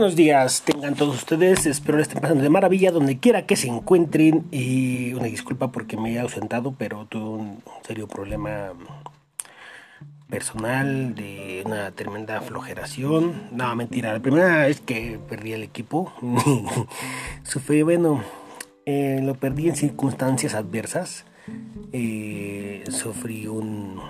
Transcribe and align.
buenos 0.00 0.16
días, 0.16 0.62
tengan 0.62 0.94
todos 0.94 1.14
ustedes. 1.14 1.66
Espero 1.66 1.98
les 1.98 2.08
estén 2.08 2.22
pasando 2.22 2.42
de 2.42 2.48
maravilla 2.48 2.90
donde 2.90 3.18
quiera 3.18 3.44
que 3.44 3.54
se 3.54 3.68
encuentren. 3.68 4.46
Y 4.50 5.12
una 5.12 5.26
disculpa 5.26 5.72
porque 5.72 5.98
me 5.98 6.14
he 6.14 6.18
ausentado, 6.18 6.72
pero 6.72 7.04
tuve 7.04 7.28
un 7.28 7.62
serio 7.86 8.08
problema 8.08 8.72
personal 10.30 11.14
de 11.14 11.64
una 11.66 11.90
tremenda 11.90 12.40
flojeración. 12.40 13.50
No, 13.52 13.76
mentira. 13.76 14.14
La 14.14 14.20
primera 14.20 14.64
vez 14.64 14.80
que 14.80 15.20
perdí 15.28 15.52
el 15.52 15.62
equipo, 15.62 16.10
sufrí, 17.42 17.82
bueno, 17.82 18.24
eh, 18.86 19.20
lo 19.22 19.34
perdí 19.34 19.68
en 19.68 19.76
circunstancias 19.76 20.54
adversas. 20.54 21.26
Eh, 21.92 22.84
sufrí 22.88 23.48
un, 23.48 24.00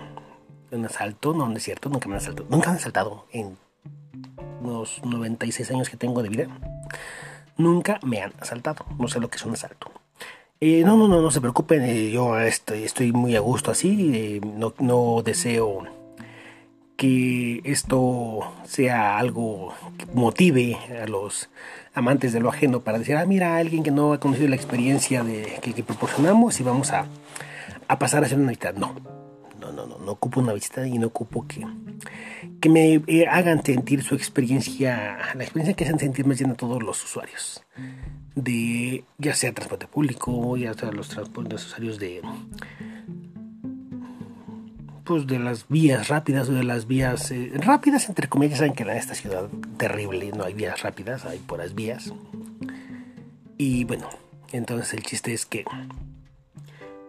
un 0.71 0.85
asalto, 0.85 1.35
no, 1.35 1.49
no 1.49 1.57
es 1.57 1.65
cierto, 1.65 1.89
nunca 1.89 2.09
me 2.09 2.15
han 2.15 2.21
asaltado. 2.21 2.47
Nunca 2.49 2.69
me 2.69 2.75
han 2.75 2.79
asaltado 2.79 3.27
en 3.33 3.57
los 4.63 5.05
96 5.05 5.71
años 5.71 5.89
que 5.91 5.97
tengo 5.97 6.23
de 6.23 6.29
vida, 6.29 6.49
nunca 7.57 7.99
me 8.03 8.23
han 8.23 8.33
asaltado. 8.41 8.85
No 8.99 9.09
sé 9.09 9.21
lo 9.21 9.29
que 9.29 9.37
es 9.37 9.45
un 9.45 9.53
asalto. 9.53 9.91
Eh, 10.61 10.83
no, 10.85 10.97
no, 10.97 11.09
no, 11.09 11.23
no 11.23 11.31
se 11.31 11.41
preocupen. 11.41 11.83
Eh, 11.83 12.11
yo 12.11 12.39
estoy, 12.39 12.85
estoy 12.85 13.13
muy 13.13 13.37
a 13.37 13.41
gusto 13.41 13.71
así. 13.71 14.11
Eh, 14.15 14.41
no, 14.43 14.75
no 14.79 15.23
deseo 15.23 15.85
que 16.97 17.63
esto 17.65 18.41
sea 18.65 19.17
algo 19.17 19.73
que 19.97 20.05
motive 20.13 20.77
a 21.03 21.07
los 21.07 21.49
amantes 21.95 22.35
de 22.35 22.41
lo 22.41 22.51
ajeno 22.51 22.81
para 22.81 22.99
decir, 22.99 23.17
ah, 23.17 23.25
mira, 23.25 23.57
alguien 23.57 23.83
que 23.83 23.91
no 23.91 24.13
ha 24.13 24.21
conocido 24.21 24.49
la 24.49 24.57
experiencia 24.57 25.25
que, 25.25 25.83
proporcionamos 25.83 26.61
y 26.61 26.63
vamos 26.63 26.93
a, 26.93 27.07
a 27.89 27.99
pasar 27.99 28.23
a 28.23 28.27
hacer 28.27 28.39
una 28.39 28.51
mitad. 28.51 28.75
No, 28.75 28.95
no, 29.87 29.99
no, 29.99 30.05
no, 30.05 30.13
ocupo 30.13 30.41
una 30.41 30.53
visita 30.53 30.87
y 30.87 30.99
no 30.99 31.09
ocupo 31.09 31.47
que, 31.47 31.67
que 32.61 32.69
me 32.69 33.03
eh, 33.07 33.27
hagan 33.29 33.63
sentir 33.65 34.03
su 34.03 34.15
experiencia, 34.15 35.19
la 35.35 35.43
experiencia 35.45 35.75
que 35.75 35.85
hacen 35.85 35.99
sentir 35.99 36.27
más 36.27 36.39
bien 36.39 36.55
todos 36.57 36.83
los 36.83 37.03
usuarios, 37.05 37.63
de 38.35 39.05
ya 39.19 39.35
sea 39.35 39.53
transporte 39.53 39.87
público, 39.87 40.57
ya 40.57 40.75
sea 40.75 40.93
los 40.93 41.09
transportes 41.09 41.67
usuarios 41.67 41.99
de 41.99 42.23
pues 45.05 45.27
de 45.27 45.41
las 45.41 45.67
vías 45.67 46.07
rápidas 46.07 46.49
o 46.49 46.53
de 46.53 46.63
las 46.63 46.87
vías 46.87 47.33
eh, 47.33 47.51
rápidas 47.55 48.09
entre 48.09 48.29
comillas 48.29 48.59
saben 48.59 48.75
que 48.75 48.85
en 48.85 48.91
esta 48.91 49.15
ciudad 49.17 49.49
terrible 49.77 50.31
no 50.37 50.45
hay 50.45 50.55
vías 50.55 50.83
rápidas 50.83 51.25
hay 51.25 51.39
puras 51.39 51.75
vías. 51.75 52.13
Y 53.59 53.85
bueno 53.85 54.09
entonces 54.53 54.95
el 54.95 55.03
chiste 55.03 55.33
es 55.33 55.47
que 55.47 55.65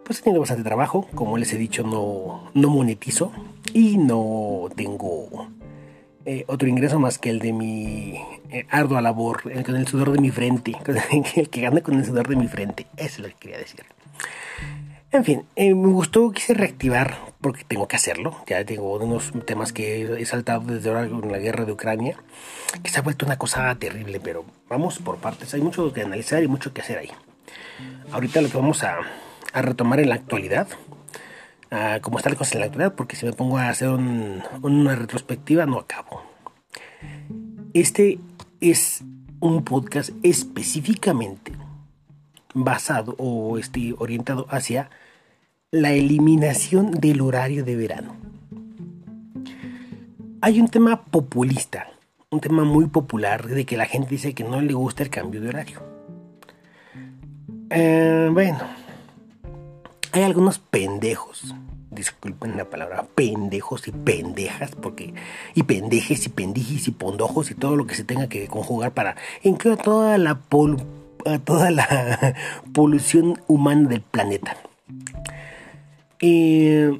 pues 0.03 0.19
he 0.19 0.23
tenido 0.23 0.41
bastante 0.41 0.63
trabajo. 0.63 1.07
Como 1.15 1.37
les 1.37 1.53
he 1.53 1.57
dicho, 1.57 1.83
no, 1.83 2.49
no 2.53 2.69
monetizo 2.69 3.31
y 3.73 3.97
no 3.97 4.67
tengo 4.75 5.47
eh, 6.25 6.43
otro 6.47 6.67
ingreso 6.67 6.99
más 6.99 7.17
que 7.17 7.29
el 7.29 7.39
de 7.39 7.53
mi 7.53 8.15
eh, 8.51 8.65
ardua 8.69 9.01
labor, 9.01 9.43
el, 9.51 9.63
con 9.63 9.75
el 9.75 9.87
sudor 9.87 10.11
de 10.11 10.19
mi 10.19 10.29
frente, 10.29 10.75
el 11.35 11.49
que 11.49 11.61
gana 11.61 11.81
con 11.81 11.95
el 11.95 12.05
sudor 12.05 12.27
de 12.27 12.35
mi 12.35 12.47
frente. 12.47 12.87
Eso 12.97 13.15
es 13.15 13.19
lo 13.19 13.27
que 13.29 13.35
quería 13.35 13.57
decir. 13.57 13.85
En 15.13 15.25
fin, 15.25 15.43
eh, 15.57 15.73
me 15.75 15.89
gustó, 15.89 16.31
quise 16.31 16.53
reactivar 16.53 17.17
porque 17.41 17.65
tengo 17.65 17.87
que 17.87 17.97
hacerlo. 17.97 18.37
Ya 18.47 18.63
tengo 18.63 18.95
unos 18.95 19.33
temas 19.45 19.73
que 19.73 20.03
he 20.03 20.25
saltado 20.25 20.61
desde 20.61 20.89
ahora 20.89 21.09
con 21.09 21.29
la 21.29 21.37
guerra 21.37 21.65
de 21.65 21.73
Ucrania, 21.73 22.15
que 22.81 22.89
se 22.89 22.99
ha 22.99 23.01
vuelto 23.01 23.25
una 23.25 23.37
cosa 23.37 23.75
terrible, 23.75 24.21
pero 24.21 24.45
vamos 24.69 24.99
por 24.99 25.17
partes. 25.17 25.53
Hay 25.53 25.61
mucho 25.61 25.91
que 25.91 26.01
analizar 26.01 26.41
y 26.43 26.47
mucho 26.47 26.71
que 26.71 26.81
hacer 26.81 26.99
ahí. 26.99 27.11
Ahorita 28.13 28.41
lo 28.41 28.49
que 28.49 28.57
vamos 28.57 28.83
a, 28.83 28.99
a 29.53 29.61
retomar 29.61 29.99
en 29.99 30.09
la 30.09 30.15
actualidad, 30.15 30.67
a 31.69 31.99
cómo 32.01 32.17
está 32.17 32.29
la 32.29 32.35
cosa 32.35 32.55
en 32.55 32.61
la 32.61 32.65
actualidad, 32.67 32.95
porque 32.95 33.15
si 33.15 33.25
me 33.25 33.33
pongo 33.33 33.57
a 33.57 33.69
hacer 33.69 33.89
una 33.89 34.95
retrospectiva 34.95 35.65
no 35.65 35.79
acabo. 35.79 36.21
Este 37.73 38.19
es 38.59 39.03
un 39.39 39.63
podcast 39.63 40.11
específicamente 40.23 41.53
basado 42.53 43.15
o 43.17 43.57
este, 43.57 43.93
orientado 43.97 44.45
hacia 44.49 44.89
la 45.71 45.93
eliminación 45.93 46.91
del 46.91 47.21
horario 47.21 47.63
de 47.63 47.75
verano. 47.75 48.15
Hay 50.41 50.59
un 50.59 50.67
tema 50.67 51.05
populista, 51.05 51.87
un 52.29 52.41
tema 52.41 52.63
muy 52.63 52.87
popular 52.87 53.47
de 53.47 53.65
que 53.65 53.77
la 53.77 53.85
gente 53.85 54.09
dice 54.09 54.33
que 54.33 54.43
no 54.43 54.61
le 54.61 54.73
gusta 54.73 55.03
el 55.03 55.09
cambio 55.09 55.39
de 55.39 55.49
horario. 55.49 55.81
Eh, 57.69 58.29
bueno, 58.33 58.59
hay 60.11 60.23
algunos 60.23 60.59
pendejos, 60.59 61.55
disculpen 61.89 62.57
la 62.57 62.65
palabra, 62.65 63.05
pendejos 63.15 63.87
y 63.87 63.91
pendejas, 63.91 64.71
porque 64.75 65.13
y 65.55 65.63
pendejes 65.63 66.25
y 66.25 66.29
pendijis 66.29 66.87
y 66.87 66.91
pondojos 66.91 67.51
y 67.51 67.55
todo 67.55 67.75
lo 67.75 67.85
que 67.85 67.95
se 67.95 68.03
tenga 68.03 68.27
que 68.27 68.47
conjugar 68.47 68.91
para 68.91 69.15
incluir 69.43 69.77
toda 69.77 70.17
la 70.17 70.39
toda 71.45 71.71
la 71.71 72.35
polución 72.73 73.41
humana 73.47 73.89
del 73.89 74.01
planeta. 74.01 74.57
hay 76.19 76.99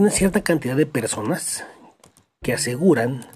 una 0.00 0.10
cierta 0.10 0.42
cantidad 0.42 0.76
de 0.76 0.86
personas 0.86 1.64
que 2.42 2.52
aseguran 2.52 3.26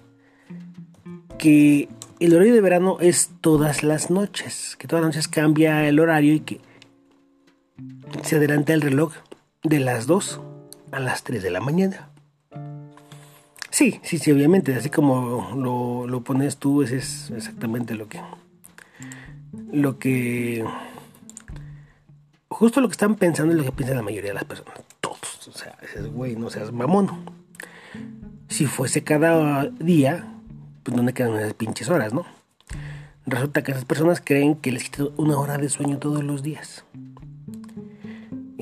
que 1.38 1.88
el 2.20 2.34
horario 2.34 2.54
de 2.54 2.60
verano 2.60 2.98
es 3.00 3.30
todas 3.40 3.82
las 3.82 4.10
noches, 4.10 4.76
que 4.78 4.86
todas 4.86 5.02
las 5.02 5.14
noches 5.14 5.28
cambia 5.28 5.88
el 5.88 6.00
horario 6.00 6.34
y 6.34 6.40
que 6.40 6.60
se 8.22 8.36
adelanta 8.36 8.72
el 8.72 8.80
reloj 8.80 9.14
de 9.62 9.80
las 9.80 10.06
2 10.06 10.40
a 10.92 11.00
las 11.00 11.22
3 11.24 11.42
de 11.42 11.50
la 11.50 11.60
mañana. 11.60 12.10
Sí, 13.70 14.00
sí, 14.02 14.18
sí, 14.18 14.32
obviamente, 14.32 14.74
así 14.74 14.90
como 14.90 15.52
lo, 15.56 16.06
lo 16.06 16.22
pones 16.22 16.56
tú, 16.56 16.82
ese 16.82 16.98
es 16.98 17.30
exactamente 17.30 17.94
lo 17.94 18.08
que... 18.08 18.20
Lo 19.72 19.98
que... 19.98 20.64
Justo 22.48 22.80
lo 22.80 22.88
que 22.88 22.92
están 22.92 23.14
pensando 23.14 23.52
es 23.52 23.58
lo 23.58 23.64
que 23.64 23.72
piensa 23.72 23.94
la 23.94 24.02
mayoría 24.02 24.30
de 24.30 24.34
las 24.34 24.44
personas. 24.44 24.74
Todos. 25.00 25.48
O 25.48 25.52
sea, 25.52 25.78
ese 25.82 26.02
güey, 26.02 26.36
no 26.36 26.50
seas 26.50 26.72
mamón. 26.72 27.08
Si 28.48 28.66
fuese 28.66 29.02
cada 29.04 29.66
día, 29.66 30.26
pues 30.82 30.96
¿dónde 30.96 31.14
quedan 31.14 31.36
esas 31.36 31.54
pinches 31.54 31.88
horas, 31.88 32.12
no? 32.12 32.26
Resulta 33.24 33.62
que 33.62 33.70
esas 33.70 33.84
personas 33.84 34.20
creen 34.20 34.56
que 34.56 34.72
les 34.72 34.84
quita 34.84 35.04
una 35.16 35.38
hora 35.38 35.56
de 35.56 35.68
sueño 35.68 35.98
todos 35.98 36.24
los 36.24 36.42
días. 36.42 36.84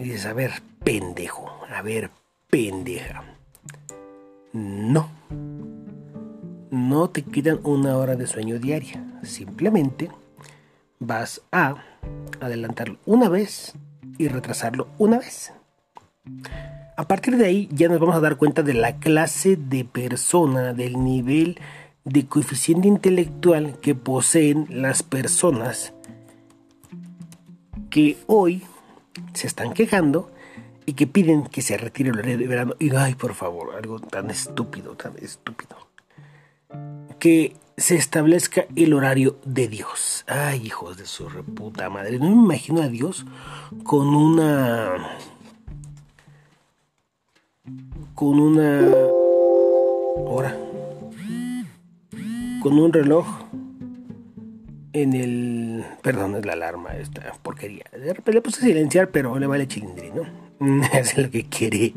Dices, 0.09 0.25
a 0.25 0.33
ver, 0.33 0.63
pendejo, 0.85 1.53
a 1.69 1.83
ver, 1.83 2.11
pendeja. 2.49 3.25
No. 4.55 5.11
No 6.71 7.11
te 7.11 7.21
quitan 7.21 7.61
una 7.63 7.95
hora 7.99 8.17
de 8.17 8.27
sueño 8.27 8.59
diaria. 8.59 9.05
Simplemente 9.23 10.11
vas 10.99 11.43
a 11.53 11.85
adelantarlo 12.41 12.97
una 13.05 13.29
vez 13.29 13.75
y 14.17 14.29
retrasarlo 14.29 14.89
una 14.97 15.19
vez. 15.19 15.53
A 16.97 17.07
partir 17.07 17.37
de 17.37 17.45
ahí 17.45 17.69
ya 17.71 17.89
nos 17.89 18.01
vamos 18.01 18.17
a 18.17 18.21
dar 18.21 18.39
cuenta 18.39 18.63
de 18.63 18.73
la 18.73 18.97
clase 19.01 19.57
de 19.57 19.85
persona, 19.85 20.73
del 20.73 21.05
nivel 21.05 21.61
de 22.05 22.27
coeficiente 22.27 22.89
intelectual 22.89 23.79
que 23.81 23.95
poseen 23.95 24.69
las 24.71 25.03
personas 25.03 25.93
que 27.91 28.17
hoy 28.27 28.63
se 29.35 29.47
están 29.47 29.73
quejando 29.73 30.31
y 30.87 30.95
que 30.95 31.07
piden 31.07 31.45
que 31.45 31.61
se 31.61 31.77
retire 31.77 32.11
el 32.11 32.19
horario 32.19 32.39
de 32.39 32.47
verano. 32.47 32.75
Y 32.79 32.95
ay, 32.95 33.15
por 33.15 33.35
favor, 33.35 33.77
algo 33.77 34.01
tan 34.01 34.31
estúpido, 34.31 34.93
tan 34.95 35.13
estúpido. 35.21 35.77
Que 37.19 37.57
se 37.77 37.97
establezca 37.97 38.65
el 38.75 38.95
horario 38.95 39.39
de 39.45 39.69
Dios. 39.69 40.25
Ay, 40.27 40.67
hijos 40.67 40.97
de 40.97 41.07
su 41.07 41.29
reputa 41.29 41.91
madre. 41.91 42.19
No 42.19 42.31
me 42.31 42.43
imagino 42.43 42.83
a 42.83 42.89
Dios 42.89 43.27
con 43.85 44.09
una. 44.09 45.19
con 48.15 48.41
una. 48.41 48.81
hora. 50.27 50.57
con 52.63 52.79
un 52.79 52.93
reloj 52.93 53.27
en 55.03 55.15
el. 55.15 55.85
Perdón, 56.03 56.37
es 56.37 56.47
la 56.47 56.53
alarma, 56.55 56.97
esta 56.97 57.33
porquería. 57.43 57.85
De 57.93 58.13
repente 58.13 58.33
le 58.33 58.41
puse 58.43 58.61
a 58.61 58.69
silenciar, 58.69 59.11
pero 59.11 59.39
le 59.39 59.47
vale 59.47 59.67
chilindrino. 59.69 60.23
es 60.93 61.17
lo 61.17 61.31
que 61.31 61.45
quiere. 61.45 61.95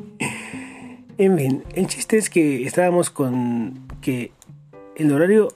En 1.17 1.37
fin, 1.37 1.63
el 1.75 1.87
chiste 1.87 2.17
es 2.17 2.29
que 2.29 2.65
estábamos 2.65 3.09
con 3.09 3.87
que 4.01 4.31
el 4.95 5.11
horario 5.11 5.49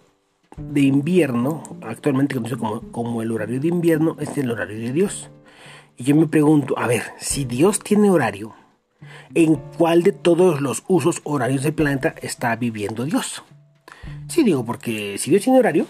de 0.58 0.82
invierno, 0.82 1.64
actualmente 1.82 2.36
conocido 2.36 2.60
como, 2.60 2.82
como 2.92 3.22
el 3.22 3.32
horario 3.32 3.60
de 3.60 3.68
invierno, 3.68 4.16
es 4.20 4.38
el 4.38 4.52
horario 4.52 4.78
de 4.78 4.92
Dios. 4.92 5.30
Y 5.98 6.04
yo 6.04 6.16
me 6.16 6.28
pregunto, 6.28 6.78
a 6.78 6.88
ver, 6.88 7.04
si 7.20 7.46
Dios 7.46 7.80
tiene 7.80 8.10
horario, 8.10 8.54
¿en 9.34 9.56
cuál 9.78 10.04
de 10.04 10.12
todos 10.12 10.62
los 10.62 10.84
usos 10.88 11.22
horarios 11.24 11.64
del 11.64 11.74
planeta 11.74 12.16
está 12.22 12.56
viviendo 12.56 13.06
Dios? 13.06 13.44
Sí, 14.28 14.44
digo, 14.44 14.66
porque 14.66 15.18
si 15.18 15.30
Dios 15.32 15.44
tiene 15.44 15.60
horario, 15.60 15.86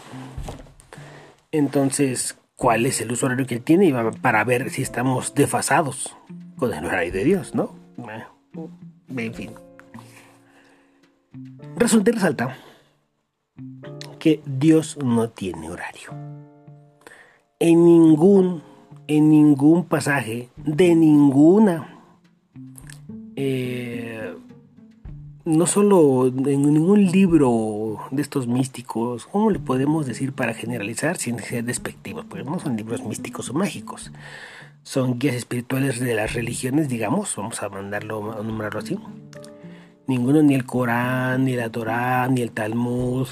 entonces, 1.58 2.38
¿cuál 2.56 2.86
es 2.86 3.02
el 3.02 3.12
uso 3.12 3.26
horario 3.26 3.48
que 3.48 3.56
él 3.56 3.62
tiene? 3.62 3.94
Para 4.22 4.44
ver 4.44 4.70
si 4.70 4.82
estamos 4.82 5.34
desfasados 5.34 6.16
con 6.58 6.74
el 6.74 6.86
horario 6.86 7.12
de 7.12 7.24
Dios, 7.24 7.56
¿no? 7.56 7.76
En 9.16 9.34
fin. 9.34 9.52
Resulta 11.76 12.12
y 12.12 12.14
resalta 12.14 12.58
que 14.20 14.42
Dios 14.46 14.98
no 14.98 15.30
tiene 15.30 15.70
horario. 15.70 16.12
En 17.60 17.84
ningún, 17.86 18.64
en 19.08 19.30
ningún 19.30 19.86
pasaje 19.86 20.50
de 20.58 20.96
ninguna, 20.96 22.00
eh, 23.36 24.15
no 25.46 25.68
solo 25.68 26.26
en 26.28 26.44
ningún 26.44 27.06
libro 27.12 28.00
de 28.10 28.22
estos 28.22 28.48
místicos, 28.48 29.28
¿cómo 29.28 29.52
le 29.52 29.60
podemos 29.60 30.08
decir 30.08 30.34
para 30.34 30.56
generalizar 30.56 31.18
sin 31.18 31.38
ser 31.40 31.64
despectivos? 31.64 32.26
Porque 32.26 32.44
no 32.44 32.60
son 32.60 32.76
libros 32.76 33.04
místicos 33.04 33.52
o 33.52 33.54
mágicos, 33.54 34.12
son 34.82 35.20
guías 35.20 35.36
espirituales 35.36 36.00
de 36.00 36.16
las 36.16 36.34
religiones, 36.34 36.90
digamos, 36.90 37.36
vamos 37.36 37.62
a 37.62 37.70
mandarlo 37.70 38.34
a 38.34 38.42
nombrarlo 38.42 38.80
así. 38.80 38.98
Ninguno, 40.08 40.42
ni 40.42 40.56
el 40.56 40.66
Corán, 40.66 41.46
ni 41.46 41.56
la 41.56 41.70
Torá, 41.70 42.28
ni 42.28 42.42
el 42.42 42.52
Talmud, 42.52 43.28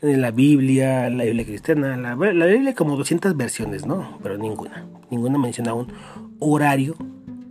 ni 0.00 0.14
la 0.14 0.30
Biblia, 0.30 1.10
la 1.10 1.24
Biblia 1.24 1.44
cristiana, 1.44 1.96
la, 1.96 2.14
la 2.14 2.46
Biblia 2.46 2.74
como 2.74 2.96
200 2.96 3.36
versiones, 3.36 3.86
¿no? 3.86 4.18
Pero 4.22 4.38
ninguna, 4.38 4.86
ninguna 5.10 5.38
menciona 5.38 5.74
un 5.74 5.88
horario 6.38 6.96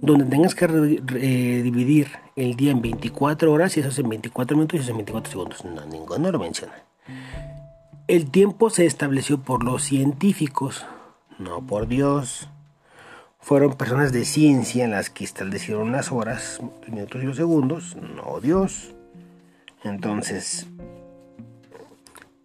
donde 0.01 0.25
tengas 0.25 0.56
que 0.56 0.68
dividir 0.68 2.07
el 2.36 2.56
día 2.56 2.72
en 2.72 2.81
24 2.81 3.51
horas 3.51 3.75
y 3.75 3.81
eso 3.81 3.90
es 3.90 4.00
en 4.00 4.10
24 4.10 4.56
minutos 4.56 4.75
y 4.75 4.78
eso 4.78 4.86
es 4.86 4.90
en 4.92 4.98
24 4.98 5.31
segundos. 5.31 5.66
No, 5.66 5.86
ninguno 5.86 6.31
lo 6.31 6.40
menciona. 6.40 6.74
El 8.07 8.31
tiempo 8.31 8.69
se 8.69 8.86
estableció 8.86 9.42
por 9.42 9.63
los 9.63 9.84
científicos, 9.84 10.86
no 11.38 11.66
por 11.66 11.88
Dios. 11.88 12.50
Fueron 13.40 13.74
personas 13.74 14.12
de 14.12 14.25
ciencia 14.25 14.84
en 14.84 14.92
las 14.92 15.10
que 15.10 15.24
establecieron 15.24 15.92
las 15.92 16.12
horas, 16.12 16.60
minutos 16.88 17.24
y 17.24 17.34
segundos, 17.34 17.95
no 17.95 18.40
Dios. 18.42 18.94
Entonces, 19.84 20.68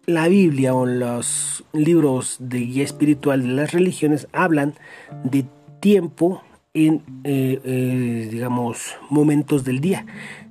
la 0.05 0.27
Biblia 0.27 0.73
o 0.73 0.85
los 0.85 1.65
libros 1.73 2.37
de 2.39 2.59
guía 2.59 2.83
espiritual 2.83 3.41
de 3.41 3.47
las 3.47 3.71
religiones 3.71 4.27
hablan 4.31 4.75
de 5.23 5.45
tiempo 5.79 6.43
en, 6.75 7.01
eh, 7.23 7.61
eh, 7.63 8.27
digamos, 8.29 8.95
momentos 9.09 9.63
del 9.63 9.79
día, 9.79 10.05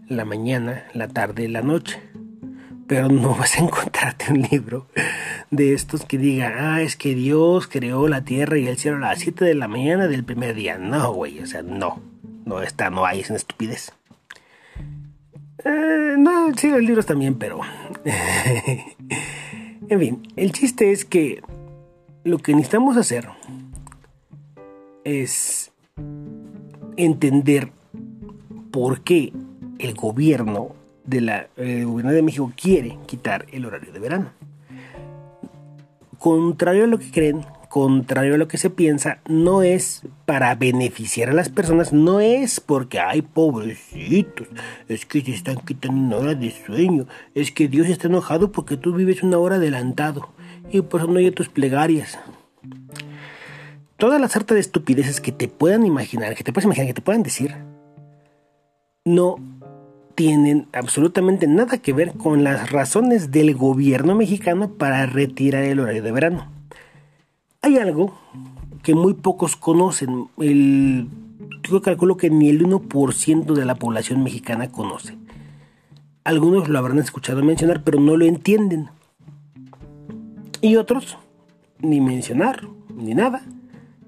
la 0.09 0.25
mañana, 0.25 0.85
la 0.95 1.07
tarde, 1.07 1.49
la 1.49 1.63
noche. 1.63 2.01
Pero 2.89 3.09
no 3.09 3.35
vas 3.35 3.57
a 3.57 3.61
encontrarte 3.65 4.33
un 4.33 4.43
libro 4.51 4.89
de 5.51 5.75
estos 5.75 6.05
que 6.05 6.19
diga, 6.19 6.55
ah, 6.59 6.83
es 6.83 6.97
que 6.97 7.15
Dios 7.15 7.69
creó 7.69 8.09
la 8.09 8.25
tierra 8.25 8.59
y 8.59 8.67
el 8.67 8.79
cielo 8.79 8.97
a 8.97 9.11
las 9.11 9.21
7 9.21 9.45
de 9.45 9.55
la 9.55 9.69
mañana 9.69 10.09
del 10.09 10.25
primer 10.25 10.55
día. 10.55 10.79
No, 10.79 11.13
güey, 11.13 11.39
o 11.41 11.47
sea, 11.47 11.63
no, 11.63 12.03
no 12.45 12.63
está, 12.63 12.91
no 12.91 13.07
hay, 13.07 13.21
es 13.21 13.31
una 13.31 13.37
estupidez. 13.37 13.93
Eh, 15.65 16.15
no, 16.19 16.53
sí, 16.57 16.69
los 16.71 16.83
libros 16.83 17.07
también, 17.07 17.37
pero... 17.37 17.61
en 19.89 20.01
fin, 20.01 20.23
el 20.37 20.53
chiste 20.53 20.91
es 20.91 21.05
que 21.05 21.43
lo 22.23 22.39
que 22.39 22.53
necesitamos 22.53 22.97
hacer 22.97 23.29
es 25.05 25.74
entender 26.97 27.71
por 28.71 29.03
qué 29.03 29.33
el 29.79 29.95
gobierno 29.95 30.75
de 31.05 31.21
la 31.21 31.47
gobierno 31.57 32.13
de 32.13 32.23
México 32.23 32.53
quiere 32.57 32.99
quitar 33.07 33.47
el 33.53 33.67
horario 33.67 33.93
de 33.93 34.01
verano. 34.01 34.31
Contrario 36.19 36.85
a 36.85 36.87
lo 36.87 36.99
que 36.99 37.11
creen, 37.11 37.45
contrario 37.75 38.37
a 38.37 38.39
lo 38.39 38.47
que 38.47 38.57
se 38.57 38.71
piensa, 38.71 39.19
no 39.29 39.63
es 39.63 40.03
para 40.27 40.55
beneficiar 40.55 41.29
a 41.29 41.33
las 41.33 41.49
personas, 41.49 41.93
no 41.93 42.21
es 42.21 42.61
porque, 42.61 43.01
ay, 43.01 43.23
pobrecitos, 43.23 44.47
es 44.89 45.05
que 45.05 45.23
se 45.23 45.33
están 45.33 45.57
quitando 45.57 46.01
una 46.01 46.17
hora 46.19 46.35
de 46.37 46.53
sueño, 46.53 47.07
es 47.35 47.51
que 47.51 47.67
Dios 47.67 47.89
está 47.89 48.07
enojado 48.07 48.53
porque 48.53 48.77
tú 48.77 48.95
vives 48.95 49.25
una 49.25 49.39
hora 49.39 49.57
adelantado 49.57 50.29
y 50.71 50.83
por 50.83 51.01
eso 51.01 51.11
no 51.11 51.19
hay 51.19 51.31
tus 51.33 51.49
plegarias 51.49 52.17
todas 53.97 54.21
las 54.21 54.37
hartas 54.37 54.57
de 54.57 54.61
estupideces 54.61 55.21
que 55.21 55.33
te 55.33 55.49
puedan 55.49 55.87
imaginar, 55.87 56.35
que 56.35 56.45
te 56.45 56.53
puedas 56.53 56.65
imaginar, 56.65 56.89
que 56.89 56.95
te 56.95 57.03
puedan 57.03 57.23
decir, 57.23 57.55
no 59.05 59.37
tienen 60.15 60.69
absolutamente 60.73 61.47
nada 61.47 61.79
que 61.79 61.93
ver 61.93 62.13
con 62.13 62.45
las 62.45 62.71
razones 62.71 63.31
del 63.31 63.55
gobierno 63.55 64.15
mexicano 64.15 64.73
para 64.73 65.07
retirar 65.07 65.65
el 65.65 65.81
horario 65.81 66.03
de 66.03 66.13
verano. 66.13 66.53
Hay 67.63 67.79
algo 67.79 68.19
que 68.83 68.95
muy 68.95 69.15
pocos 69.15 69.57
conocen. 69.57 70.29
El, 70.39 71.09
yo 71.63 71.83
calculo 71.83 72.17
que 72.17 72.31
ni 72.31 72.49
el 72.49 72.65
1% 72.65 73.55
de 73.55 73.65
la 73.65 73.75
población 73.75 74.23
mexicana 74.23 74.71
conoce. 74.71 75.17
Algunos 76.23 76.69
lo 76.69 76.79
habrán 76.79 76.99
escuchado 76.99 77.43
mencionar, 77.43 77.83
pero 77.83 78.01
no 78.01 78.17
lo 78.17 78.25
entienden. 78.25 78.91
Y 80.61 80.77
otros, 80.77 81.19
ni 81.81 82.01
mencionar, 82.01 82.69
ni 82.95 83.15
nada 83.15 83.45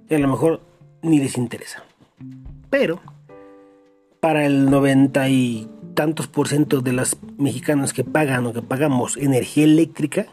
y 0.08 0.14
a 0.14 0.18
lo 0.18 0.28
mejor 0.28 0.60
ni 1.02 1.18
les 1.18 1.36
interesa. 1.36 1.84
Pero 2.70 3.00
para 4.20 4.46
el 4.46 4.70
noventa 4.70 5.28
y 5.28 5.68
tantos 5.94 6.26
por 6.26 6.48
ciento 6.48 6.80
de 6.80 6.92
los 6.92 7.16
mexicanos 7.38 7.92
que 7.92 8.04
pagan 8.04 8.46
o 8.46 8.52
que 8.52 8.62
pagamos 8.62 9.16
energía 9.16 9.64
eléctrica, 9.64 10.26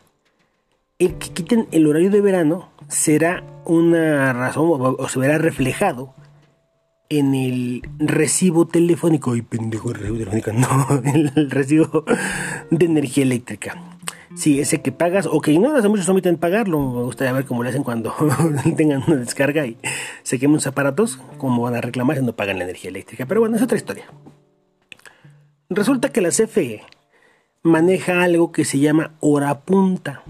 el 0.99 1.15
que 1.15 1.29
quiten 1.29 1.67
el 1.71 1.87
horario 1.87 2.11
de 2.11 2.21
verano 2.21 2.69
será 2.87 3.43
una 3.65 4.33
razón 4.33 4.69
o 4.69 5.09
se 5.09 5.19
verá 5.19 5.37
reflejado 5.37 6.13
en 7.09 7.35
el 7.35 7.81
recibo 7.99 8.67
telefónico. 8.67 9.35
y 9.35 9.41
pendejo, 9.41 9.91
el 9.91 9.95
recibo 9.95 10.17
telefónico, 10.17 10.53
no, 10.53 11.01
el 11.13 11.51
recibo 11.51 12.05
de 12.71 12.85
energía 12.85 13.23
eléctrica. 13.23 13.81
Sí, 14.35 14.59
ese 14.59 14.81
que 14.81 14.91
pagas 14.91 15.27
o 15.27 15.41
que 15.41 15.51
ignoras, 15.51 15.85
muchos 15.87 16.09
omiten 16.09 16.37
pagarlo. 16.37 16.79
Me 16.79 17.03
gustaría 17.03 17.33
ver 17.33 17.45
cómo 17.45 17.63
le 17.63 17.69
hacen 17.69 17.83
cuando 17.83 18.15
tengan 18.77 19.03
una 19.07 19.17
descarga 19.17 19.65
y 19.65 19.77
se 20.23 20.39
quemen 20.39 20.59
sus 20.59 20.67
aparatos, 20.67 21.19
cómo 21.37 21.61
van 21.61 21.75
a 21.75 21.81
reclamar 21.81 22.17
si 22.17 22.23
no 22.23 22.33
pagan 22.33 22.57
la 22.57 22.63
energía 22.63 22.89
eléctrica. 22.89 23.25
Pero 23.27 23.41
bueno, 23.41 23.55
es 23.55 23.61
otra 23.61 23.77
historia. 23.77 24.05
Resulta 25.69 26.09
que 26.09 26.21
la 26.21 26.29
CFE 26.29 26.81
maneja 27.61 28.23
algo 28.23 28.51
que 28.51 28.65
se 28.65 28.79
llama 28.79 29.13
hora 29.19 29.61
punta. 29.61 30.23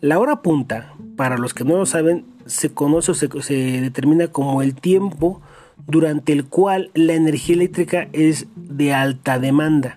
La 0.00 0.18
hora 0.20 0.40
punta, 0.42 0.94
para 1.16 1.38
los 1.38 1.54
que 1.54 1.64
no 1.64 1.76
lo 1.76 1.86
saben, 1.86 2.24
se 2.46 2.72
conoce 2.72 3.10
o 3.10 3.14
se 3.14 3.54
determina 3.80 4.28
como 4.28 4.62
el 4.62 4.74
tiempo 4.74 5.42
durante 5.86 6.32
el 6.32 6.44
cual 6.44 6.90
la 6.94 7.14
energía 7.14 7.56
eléctrica 7.56 8.08
es 8.12 8.46
de 8.54 8.92
alta 8.92 9.38
demanda 9.38 9.96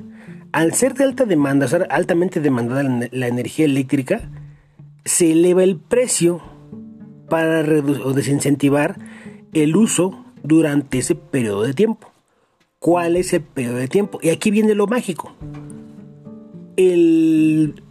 al 0.58 0.74
ser 0.74 0.96
de 0.96 1.04
alta 1.04 1.26
demanda, 1.26 1.68
ser 1.68 1.86
altamente 1.92 2.42
demandada 2.42 2.82
la 3.12 3.28
energía 3.28 3.66
eléctrica, 3.66 4.28
se 5.06 5.34
eleva 5.34 5.64
el 5.64 5.78
precio 5.78 6.42
para 7.30 7.60
o 7.60 8.14
desincentivar 8.14 8.96
el 9.54 9.76
uso 9.76 10.26
durante 10.42 10.98
ese 10.98 11.14
periodo 11.14 11.62
de 11.62 11.76
tiempo. 11.76 12.08
¿Cuál 12.80 13.18
es 13.18 13.34
el 13.34 13.42
periodo 13.42 13.76
de 13.76 13.88
tiempo? 13.88 14.18
Y 14.24 14.30
aquí 14.30 14.50
viene 14.50 14.74
lo 14.74 14.88
mágico. 14.88 15.36
El 16.76 17.84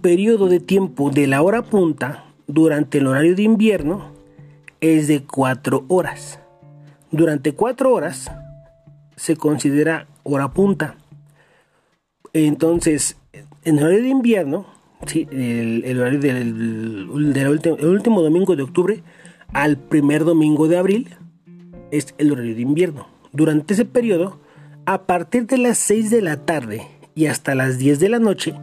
periodo 0.00 0.46
de 0.46 0.60
tiempo 0.60 1.10
de 1.10 1.26
la 1.26 1.42
hora 1.42 1.62
punta 1.62 2.26
durante 2.46 2.98
el 2.98 3.08
horario 3.08 3.34
de 3.34 3.42
invierno 3.42 4.12
es 4.80 5.08
de 5.08 5.24
4 5.24 5.86
horas. 5.88 6.38
Durante 7.10 7.52
4 7.52 7.92
horas 7.92 8.30
se 9.16 9.34
considera 9.34 10.06
hora 10.22 10.52
punta. 10.52 10.98
Entonces, 12.32 13.16
en 13.64 13.78
el 13.78 13.84
horario 13.84 14.02
de 14.02 14.08
invierno, 14.08 14.66
¿sí? 15.06 15.28
el, 15.30 16.00
horario 16.00 16.20
del, 16.20 17.08
último, 17.10 18.22
domingo 18.22 18.56
de 18.56 18.62
octubre 18.62 19.02
al 19.52 19.76
primer 19.76 20.24
domingo 20.24 20.66
de 20.68 20.78
abril 20.78 21.16
es 21.90 22.14
el 22.18 22.32
horario 22.32 22.54
de 22.54 22.62
invierno. 22.62 23.06
Durante 23.32 23.74
ese 23.74 23.84
periodo, 23.84 24.40
a 24.86 25.02
partir 25.02 25.46
de 25.46 25.58
las 25.58 25.78
6 25.78 26.10
de 26.10 26.22
la 26.22 26.44
tarde 26.44 26.86
y 27.14 27.26
hasta 27.26 27.54
las 27.54 27.78
10 27.78 28.00
de 28.00 28.08
la 28.08 28.18
noche, 28.18 28.54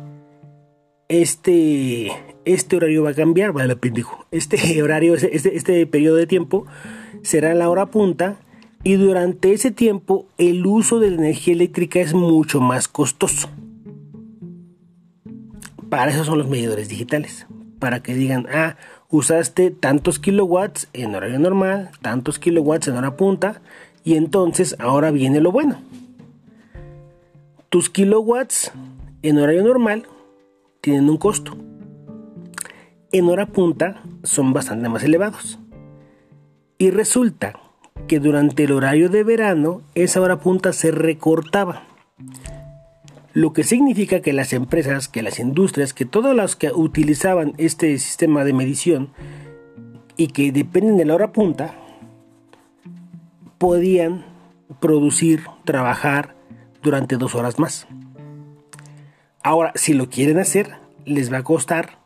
este, 1.08 2.12
este 2.46 2.76
horario 2.76 3.04
va 3.04 3.12
a 3.12 3.16
cambiar, 3.16 3.52
vale, 3.52 3.76
pendejo. 3.76 4.26
Este 4.32 4.82
horario, 4.84 5.14
este, 5.14 5.56
este 5.56 5.86
periodo 5.86 6.16
de 6.16 6.26
tiempo 6.28 6.66
será 7.22 7.54
la 7.54 7.70
hora 7.70 7.88
punta 7.88 8.40
y 8.84 8.94
durante 8.96 9.54
ese 9.54 9.72
tiempo 9.72 10.26
el 10.38 10.66
uso 10.66 11.00
de 11.00 11.10
la 11.10 11.18
energía 11.18 11.54
eléctrica 11.54 12.00
es 12.00 12.14
mucho 12.14 12.62
más 12.62 12.88
costoso. 12.88 13.50
Para 15.90 16.12
eso 16.12 16.24
son 16.24 16.38
los 16.38 16.48
medidores 16.48 16.88
digitales, 16.88 17.48
para 17.80 18.02
que 18.02 18.14
digan, 18.14 18.48
ah, 18.54 18.78
usaste 19.10 19.72
tantos 19.72 20.20
kilowatts 20.20 20.88
en 20.94 21.16
horario 21.16 21.40
normal, 21.40 21.90
tantos 22.02 22.40
kilowatts 22.40 22.88
en 22.88 22.96
hora 22.96 23.18
punta, 23.18 23.62
y 24.04 24.16
entonces 24.16 24.76
ahora 24.80 25.12
viene 25.12 25.42
lo 25.42 25.52
bueno. 25.52 25.82
Tus 27.70 27.90
kilowatts 27.90 28.72
en 29.24 29.38
horario 29.40 29.64
normal 29.64 30.08
tienen 30.82 31.10
un 31.10 31.18
costo. 31.18 31.58
En 33.12 33.28
hora 33.28 33.48
punta 33.48 34.02
son 34.24 34.54
bastante 34.54 34.90
más 34.90 35.04
elevados. 35.04 35.60
Y 36.78 36.92
resulta 36.92 37.60
que 38.10 38.20
durante 38.20 38.64
el 38.64 38.72
horario 38.72 39.08
de 39.08 39.24
verano 39.24 39.84
esa 39.94 40.20
hora 40.20 40.40
punta 40.40 40.74
se 40.74 40.90
recortaba. 40.90 41.84
Lo 43.34 43.54
que 43.54 43.64
significa 43.64 44.22
que 44.22 44.34
las 44.34 44.52
empresas, 44.52 45.08
que 45.08 45.22
las 45.22 45.40
industrias, 45.40 45.94
que 45.94 46.06
todas 46.06 46.36
las 46.36 46.56
que 46.56 46.72
utilizaban 46.74 47.54
este 47.60 47.96
sistema 48.00 48.44
de 48.44 48.54
medición 48.54 49.10
y 50.18 50.30
que 50.30 50.52
dependen 50.52 50.98
de 50.98 51.06
la 51.06 51.14
hora 51.14 51.32
punta, 51.32 51.76
podían 53.60 54.26
producir, 54.80 55.44
trabajar 55.64 56.36
durante 56.82 57.16
dos 57.16 57.36
horas 57.36 57.60
más. 57.60 57.88
Ahora, 59.44 59.72
si 59.76 59.94
lo 59.94 60.10
quieren 60.10 60.40
hacer, 60.40 60.78
les 61.06 61.32
va 61.32 61.38
a 61.38 61.44
costar 61.44 62.00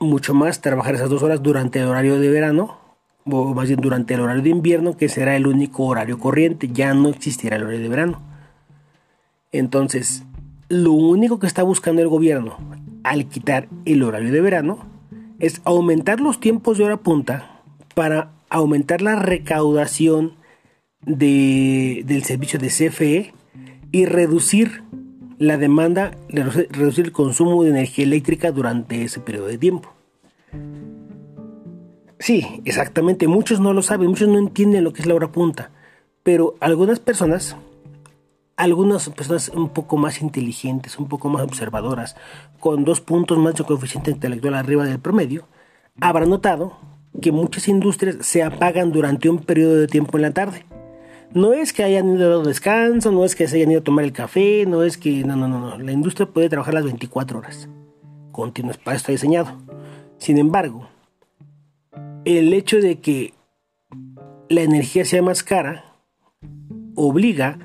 mucho 0.00 0.34
más 0.34 0.60
trabajar 0.60 0.96
esas 0.96 1.10
dos 1.10 1.22
horas 1.22 1.42
durante 1.44 1.78
el 1.78 1.86
horario 1.86 2.18
de 2.18 2.28
verano, 2.28 2.87
o 3.24 3.54
más 3.54 3.68
bien 3.68 3.80
durante 3.80 4.14
el 4.14 4.20
horario 4.20 4.42
de 4.42 4.50
invierno, 4.50 4.96
que 4.96 5.08
será 5.08 5.36
el 5.36 5.46
único 5.46 5.84
horario 5.84 6.18
corriente, 6.18 6.68
ya 6.72 6.94
no 6.94 7.08
existirá 7.08 7.56
el 7.56 7.62
horario 7.62 7.82
de 7.82 7.88
verano. 7.88 8.22
Entonces, 9.52 10.24
lo 10.68 10.92
único 10.92 11.38
que 11.38 11.46
está 11.46 11.62
buscando 11.62 12.02
el 12.02 12.08
gobierno 12.08 12.56
al 13.02 13.26
quitar 13.28 13.68
el 13.84 14.02
horario 14.02 14.32
de 14.32 14.40
verano 14.40 14.86
es 15.38 15.62
aumentar 15.64 16.20
los 16.20 16.40
tiempos 16.40 16.78
de 16.78 16.84
hora 16.84 16.98
punta 16.98 17.62
para 17.94 18.32
aumentar 18.50 19.02
la 19.02 19.16
recaudación 19.16 20.34
del 21.02 22.22
servicio 22.24 22.58
de 22.58 22.68
CFE 22.68 23.34
y 23.92 24.04
reducir 24.04 24.82
la 25.38 25.56
demanda, 25.56 26.10
reducir 26.28 27.06
el 27.06 27.12
consumo 27.12 27.62
de 27.62 27.70
energía 27.70 28.04
eléctrica 28.04 28.50
durante 28.50 29.02
ese 29.04 29.20
periodo 29.20 29.46
de 29.46 29.58
tiempo. 29.58 29.92
Sí, 32.18 32.60
exactamente, 32.64 33.28
muchos 33.28 33.60
no 33.60 33.72
lo 33.72 33.82
saben, 33.82 34.08
muchos 34.08 34.28
no 34.28 34.38
entienden 34.38 34.82
lo 34.82 34.92
que 34.92 35.02
es 35.02 35.06
la 35.06 35.14
hora 35.14 35.30
punta, 35.30 35.70
pero 36.24 36.56
algunas 36.58 36.98
personas, 36.98 37.56
algunas 38.56 39.08
personas 39.10 39.50
un 39.50 39.68
poco 39.68 39.96
más 39.96 40.20
inteligentes, 40.20 40.98
un 40.98 41.06
poco 41.06 41.28
más 41.28 41.42
observadoras, 41.42 42.16
con 42.58 42.84
dos 42.84 43.00
puntos 43.00 43.38
más 43.38 43.54
de 43.54 43.64
coeficiente 43.64 44.10
intelectual 44.10 44.54
arriba 44.54 44.84
del 44.84 44.98
promedio, 44.98 45.46
habrán 46.00 46.30
notado 46.30 46.76
que 47.22 47.30
muchas 47.30 47.68
industrias 47.68 48.16
se 48.20 48.42
apagan 48.42 48.90
durante 48.90 49.28
un 49.28 49.38
periodo 49.38 49.76
de 49.76 49.86
tiempo 49.86 50.18
en 50.18 50.22
la 50.22 50.32
tarde. 50.32 50.66
No 51.32 51.52
es 51.52 51.72
que 51.72 51.84
hayan 51.84 52.16
ido 52.16 52.40
a 52.40 52.44
descanso, 52.44 53.12
no 53.12 53.24
es 53.24 53.36
que 53.36 53.46
se 53.46 53.56
hayan 53.56 53.70
ido 53.70 53.80
a 53.80 53.84
tomar 53.84 54.04
el 54.04 54.12
café, 54.12 54.64
no 54.66 54.82
es 54.82 54.96
que... 54.96 55.24
No, 55.24 55.36
no, 55.36 55.46
no, 55.46 55.60
no. 55.60 55.78
La 55.78 55.92
industria 55.92 56.26
puede 56.26 56.48
trabajar 56.48 56.74
las 56.74 56.84
24 56.84 57.38
horas. 57.38 57.68
Continuas, 58.32 58.78
para 58.78 58.96
eso 58.96 59.02
está 59.02 59.12
diseñado. 59.12 59.58
Sin 60.16 60.38
embargo, 60.38 60.88
el 62.36 62.52
hecho 62.52 62.76
de 62.78 62.96
que 62.96 63.32
la 64.50 64.60
energía 64.60 65.06
sea 65.06 65.22
más 65.22 65.42
cara 65.42 65.94
obliga 66.94 67.58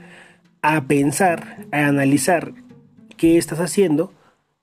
a 0.61 0.85
pensar, 0.85 1.65
a 1.73 1.87
analizar 1.87 2.53
qué 3.17 3.37
estás 3.37 3.59
haciendo 3.59 4.13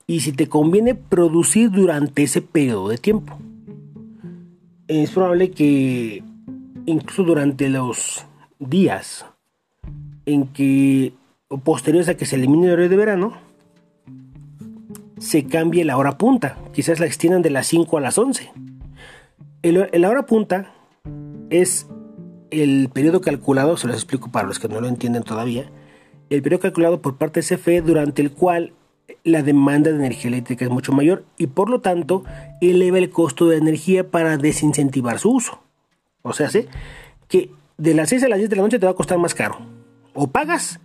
y 0.07 0.21
si 0.21 0.33
te 0.33 0.49
conviene 0.49 0.95
producir 0.95 1.71
durante 1.71 2.23
ese 2.23 2.40
periodo 2.40 2.88
de 2.88 2.97
tiempo. 2.97 3.38
Es 4.88 5.11
probable 5.11 5.50
que 5.50 6.25
incluso 6.87 7.23
durante 7.23 7.69
los 7.69 8.25
días 8.59 9.26
en 10.25 10.47
que, 10.47 11.12
o 11.49 11.59
posteriores 11.59 12.09
a 12.09 12.16
que 12.16 12.25
se 12.25 12.37
elimine 12.37 12.69
el 12.69 12.73
horario 12.73 12.88
de 12.88 12.97
verano, 12.97 13.33
se 15.19 15.45
cambie 15.45 15.85
la 15.85 15.99
hora 15.99 16.16
punta. 16.16 16.57
Quizás 16.73 17.00
la 17.00 17.07
extiendan 17.07 17.42
de 17.42 17.50
las 17.50 17.66
5 17.66 17.99
a 17.99 18.00
las 18.00 18.16
11. 18.16 18.50
El, 19.62 19.88
la 19.92 20.08
hora 20.08 20.26
punta 20.26 20.72
es 21.50 21.86
el 22.50 22.88
periodo 22.92 23.20
calculado, 23.20 23.76
se 23.76 23.86
los 23.86 23.96
explico 23.96 24.30
para 24.30 24.48
los 24.48 24.58
que 24.58 24.68
no 24.68 24.80
lo 24.80 24.88
entienden 24.88 25.22
todavía, 25.22 25.70
el 26.30 26.42
periodo 26.42 26.62
calculado 26.62 27.02
por 27.02 27.16
parte 27.16 27.40
de 27.40 27.56
CFE 27.56 27.82
durante 27.82 28.22
el 28.22 28.32
cual 28.32 28.72
la 29.24 29.42
demanda 29.42 29.90
de 29.90 29.96
energía 29.96 30.28
eléctrica 30.28 30.64
es 30.64 30.70
mucho 30.70 30.92
mayor 30.92 31.24
y 31.36 31.48
por 31.48 31.68
lo 31.68 31.80
tanto 31.80 32.24
eleva 32.60 32.98
el 32.98 33.10
costo 33.10 33.48
de 33.48 33.56
energía 33.56 34.08
para 34.08 34.36
desincentivar 34.36 35.18
su 35.18 35.32
uso. 35.32 35.60
O 36.22 36.32
sea, 36.32 36.50
¿sí? 36.50 36.66
que 37.28 37.50
de 37.78 37.94
las 37.94 38.10
6 38.10 38.24
a 38.24 38.28
las 38.28 38.38
10 38.38 38.50
de 38.50 38.56
la 38.56 38.62
noche 38.62 38.78
te 38.78 38.86
va 38.86 38.92
a 38.92 38.96
costar 38.96 39.18
más 39.18 39.34
caro. 39.34 39.58
O 40.14 40.28
pagas 40.28 40.80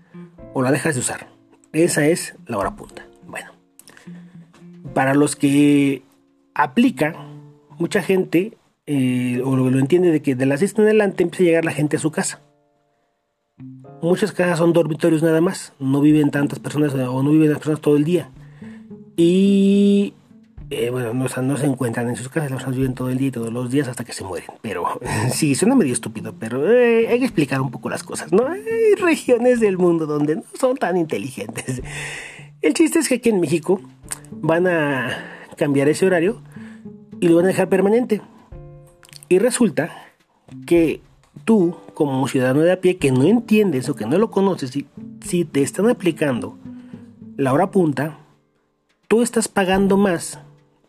o 0.53 0.61
la 0.61 0.71
dejas 0.71 0.95
de 0.95 1.01
usar. 1.01 1.27
Esa 1.73 2.05
es 2.07 2.35
la 2.47 2.57
hora 2.57 2.75
punta. 2.75 3.05
Bueno, 3.27 3.51
para 4.93 5.13
los 5.13 5.35
que 5.35 6.03
aplica, 6.53 7.15
mucha 7.77 8.01
gente, 8.01 8.57
eh, 8.87 9.41
o 9.43 9.55
lo, 9.55 9.69
lo 9.69 9.79
entiende 9.79 10.11
de 10.11 10.21
que 10.21 10.35
de 10.35 10.45
las 10.45 10.59
6 10.59 10.75
en 10.77 10.83
adelante 10.85 11.23
empieza 11.23 11.43
a 11.43 11.45
llegar 11.45 11.65
la 11.65 11.71
gente 11.71 11.97
a 11.97 11.99
su 11.99 12.11
casa. 12.11 12.41
Muchas 14.01 14.31
casas 14.31 14.59
son 14.59 14.73
dormitorios 14.73 15.23
nada 15.23 15.41
más, 15.41 15.73
no 15.79 16.01
viven 16.01 16.29
tantas 16.29 16.59
personas 16.59 16.93
o 16.93 17.23
no 17.23 17.31
viven 17.31 17.49
las 17.49 17.57
personas 17.57 17.81
todo 17.81 17.95
el 17.95 18.03
día. 18.03 18.29
Y 19.17 20.13
eh, 20.69 20.89
bueno, 20.89 21.13
no, 21.13 21.57
se 21.57 21.65
encuentran 21.65 22.09
en 22.09 22.15
sus 22.15 22.27
casas, 22.27 22.51
las 22.51 22.57
personas 22.57 22.77
viven 22.77 22.95
todo 22.95 23.09
el 23.09 23.17
día 23.17 23.27
y 23.29 23.31
todos 23.31 23.53
los 23.53 23.69
días 23.71 23.87
hasta 23.87 24.03
que 24.03 24.13
se 24.13 24.23
mueren. 24.23 24.49
Pero 24.61 24.85
sí, 25.31 25.55
suena 25.55 25.75
medio 25.75 25.93
estúpido, 25.93 26.33
pero 26.37 26.69
eh, 26.69 27.07
hay 27.07 27.19
que 27.19 27.25
explicar 27.25 27.61
un 27.61 27.71
poco 27.71 27.89
las 27.89 28.03
cosas, 28.03 28.31
¿no? 28.31 28.47
Hay 28.47 28.95
regiones 28.99 29.59
del 29.59 29.77
mundo 29.77 30.05
donde 30.05 30.37
no 30.37 30.43
son 30.59 30.77
tan 30.77 30.97
inteligentes. 30.97 31.81
El 32.61 32.73
chiste 32.73 32.99
es 32.99 33.07
que 33.07 33.15
aquí 33.15 33.29
en 33.29 33.39
México 33.39 33.79
van 34.31 34.67
a 34.67 35.09
cambiar 35.55 35.87
ese 35.87 36.05
horario 36.05 36.41
y 37.19 37.27
lo 37.27 37.35
van 37.37 37.45
a 37.45 37.49
dejar 37.49 37.69
permanente. 37.69 38.21
Y 39.29 39.39
resulta 39.39 39.91
que 40.65 41.01
tú, 41.43 41.75
como 41.93 42.27
ciudadano 42.27 42.61
de 42.61 42.71
a 42.71 42.81
pie 42.81 42.97
que 42.97 43.11
no 43.11 43.23
entiendes 43.23 43.89
o 43.89 43.95
que 43.95 44.05
no 44.05 44.17
lo 44.17 44.31
conoces, 44.31 44.71
si, 45.21 45.45
te 45.45 45.61
están 45.61 45.89
aplicando 45.89 46.57
la 47.35 47.53
hora 47.53 47.71
punta, 47.71 48.19
tú 49.07 49.21
estás 49.21 49.47
pagando 49.47 49.97
más 49.97 50.39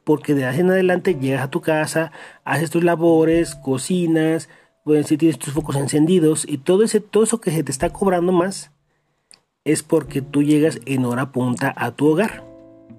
porque 0.04 0.34
de 0.34 0.44
ahí 0.44 0.60
en 0.60 0.70
adelante 0.70 1.16
llegas 1.16 1.42
a 1.42 1.50
tu 1.50 1.60
casa, 1.60 2.12
haces 2.44 2.70
tus 2.70 2.84
labores, 2.84 3.56
cocinas, 3.56 4.48
bueno, 4.84 5.04
si 5.04 5.16
tienes 5.16 5.38
tus 5.38 5.52
focos 5.52 5.74
encendidos 5.74 6.46
y 6.48 6.58
todo, 6.58 6.84
ese, 6.84 7.00
todo 7.00 7.24
eso 7.24 7.40
que 7.40 7.50
se 7.50 7.64
te 7.64 7.72
está 7.72 7.90
cobrando 7.90 8.30
más 8.30 8.70
es 9.64 9.82
porque 9.82 10.22
tú 10.22 10.44
llegas 10.44 10.78
en 10.86 11.04
hora 11.04 11.32
punta 11.32 11.74
a 11.76 11.90
tu 11.90 12.06
hogar. 12.06 12.44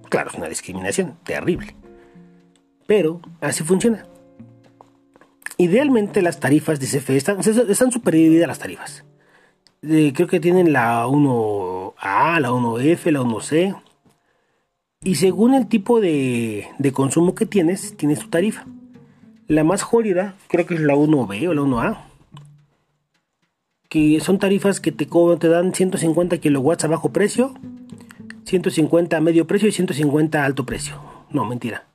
Claro, 0.09 0.31
es 0.31 0.35
una 0.35 0.49
discriminación 0.49 1.17
terrible. 1.23 1.77
Pero 2.87 3.21
así 3.39 3.63
funciona. 3.63 4.05
Idealmente 5.57 6.21
las 6.21 6.39
tarifas 6.39 6.79
de 6.79 6.85
CFE 6.85 7.17
están, 7.17 7.39
están 7.39 7.89
divididas 7.89 8.47
las 8.47 8.59
tarifas. 8.59 9.05
Eh, 9.81 10.11
creo 10.15 10.27
que 10.27 10.39
tienen 10.39 10.73
la 10.73 11.07
1A, 11.07 12.39
la 12.39 12.51
1F, 12.51 13.11
la 13.11 13.21
1C 13.21 13.75
y 15.03 15.15
según 15.15 15.53
el 15.53 15.67
tipo 15.67 16.01
de, 16.01 16.67
consumo 16.93 17.35
que 17.35 17.45
tienes, 17.45 17.95
tienes 17.95 18.19
tu 18.19 18.29
tarifa. 18.29 18.65
La 19.47 19.63
más 19.63 19.83
jodida 19.83 20.35
creo 20.47 20.65
que 20.65 20.75
es 20.75 20.81
la 20.81 20.95
1B 20.95 21.47
o 21.47 21.53
la 21.53 21.61
1A. 21.61 21.97
Que 23.89 24.19
son 24.19 24.39
tarifas 24.39 24.81
que 24.81 24.91
te, 24.91 25.05
te 25.05 25.47
dan 25.47 25.73
150 25.73 26.39
kilowatts 26.39 26.83
a 26.83 26.87
bajo 26.87 27.13
precio, 27.13 27.53
150 28.43 29.15
a 29.15 29.21
medio 29.21 29.47
precio 29.47 29.69
y 29.69 29.71
150 29.71 30.41
a 30.41 30.45
alto 30.45 30.65
precio. 30.65 30.99
No, 31.29 31.45
mentira. 31.45 31.86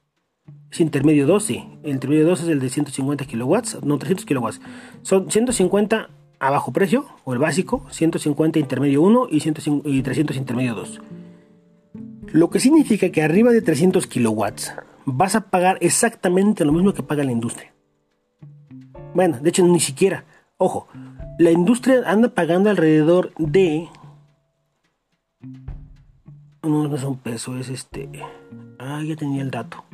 Intermedio 0.78 1.26
2, 1.26 1.44
sí. 1.44 1.64
El 1.82 1.92
intermedio 1.92 2.26
2 2.26 2.42
es 2.42 2.48
el 2.48 2.60
de 2.60 2.68
150 2.70 3.24
kilowatts, 3.26 3.78
no 3.82 3.98
300 3.98 4.24
kilowatts. 4.24 4.60
Son 5.02 5.30
150 5.30 6.08
a 6.38 6.50
bajo 6.50 6.72
precio, 6.72 7.06
o 7.24 7.32
el 7.32 7.38
básico, 7.38 7.86
150 7.90 8.58
intermedio 8.58 9.02
1 9.02 9.28
y, 9.30 9.36
y 9.36 10.02
300 10.02 10.36
intermedio 10.36 10.74
2. 10.74 11.00
Lo 12.32 12.50
que 12.50 12.60
significa 12.60 13.10
que 13.10 13.22
arriba 13.22 13.52
de 13.52 13.60
300 13.60 14.06
kilowatts 14.06 14.74
vas 15.04 15.34
a 15.34 15.50
pagar 15.50 15.78
exactamente 15.80 16.64
lo 16.64 16.72
mismo 16.72 16.94
que 16.94 17.02
paga 17.02 17.24
la 17.24 17.32
industria. 17.32 17.72
Bueno, 19.14 19.38
de 19.40 19.50
hecho 19.50 19.64
ni 19.64 19.80
siquiera. 19.80 20.24
Ojo, 20.56 20.88
la 21.38 21.50
industria 21.50 22.02
anda 22.06 22.28
pagando 22.28 22.70
alrededor 22.70 23.32
de... 23.36 23.88
No, 26.62 26.88
no 26.88 26.96
es 26.96 27.04
un 27.04 27.18
peso, 27.18 27.56
es 27.58 27.68
este... 27.68 28.08
Ah, 28.78 29.02
ya 29.04 29.16
tenía 29.16 29.42
el 29.42 29.50
dato. 29.50 29.84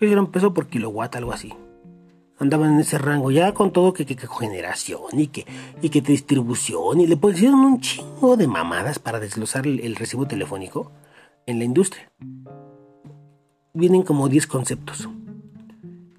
Era 0.00 0.20
un 0.20 0.30
peso 0.30 0.52
por 0.52 0.66
kilowatt, 0.66 1.16
algo 1.16 1.32
así. 1.32 1.52
Andaban 2.38 2.74
en 2.74 2.80
ese 2.80 2.98
rango, 2.98 3.30
ya 3.30 3.54
con 3.54 3.72
todo 3.72 3.92
que, 3.92 4.04
que, 4.04 4.16
generación 4.16 5.00
y 5.12 5.28
que, 5.28 5.46
y 5.80 5.88
que 5.88 6.02
distribución. 6.02 7.00
Y 7.00 7.06
le 7.06 7.16
pusieron 7.16 7.60
un 7.60 7.80
chingo 7.80 8.36
de 8.36 8.46
mamadas 8.46 8.98
para 8.98 9.20
desglosar 9.20 9.66
el 9.66 9.96
recibo 9.96 10.26
telefónico 10.26 10.92
en 11.46 11.58
la 11.58 11.64
industria. 11.64 12.10
Vienen 13.72 14.02
como 14.02 14.28
10 14.28 14.46
conceptos. 14.46 15.08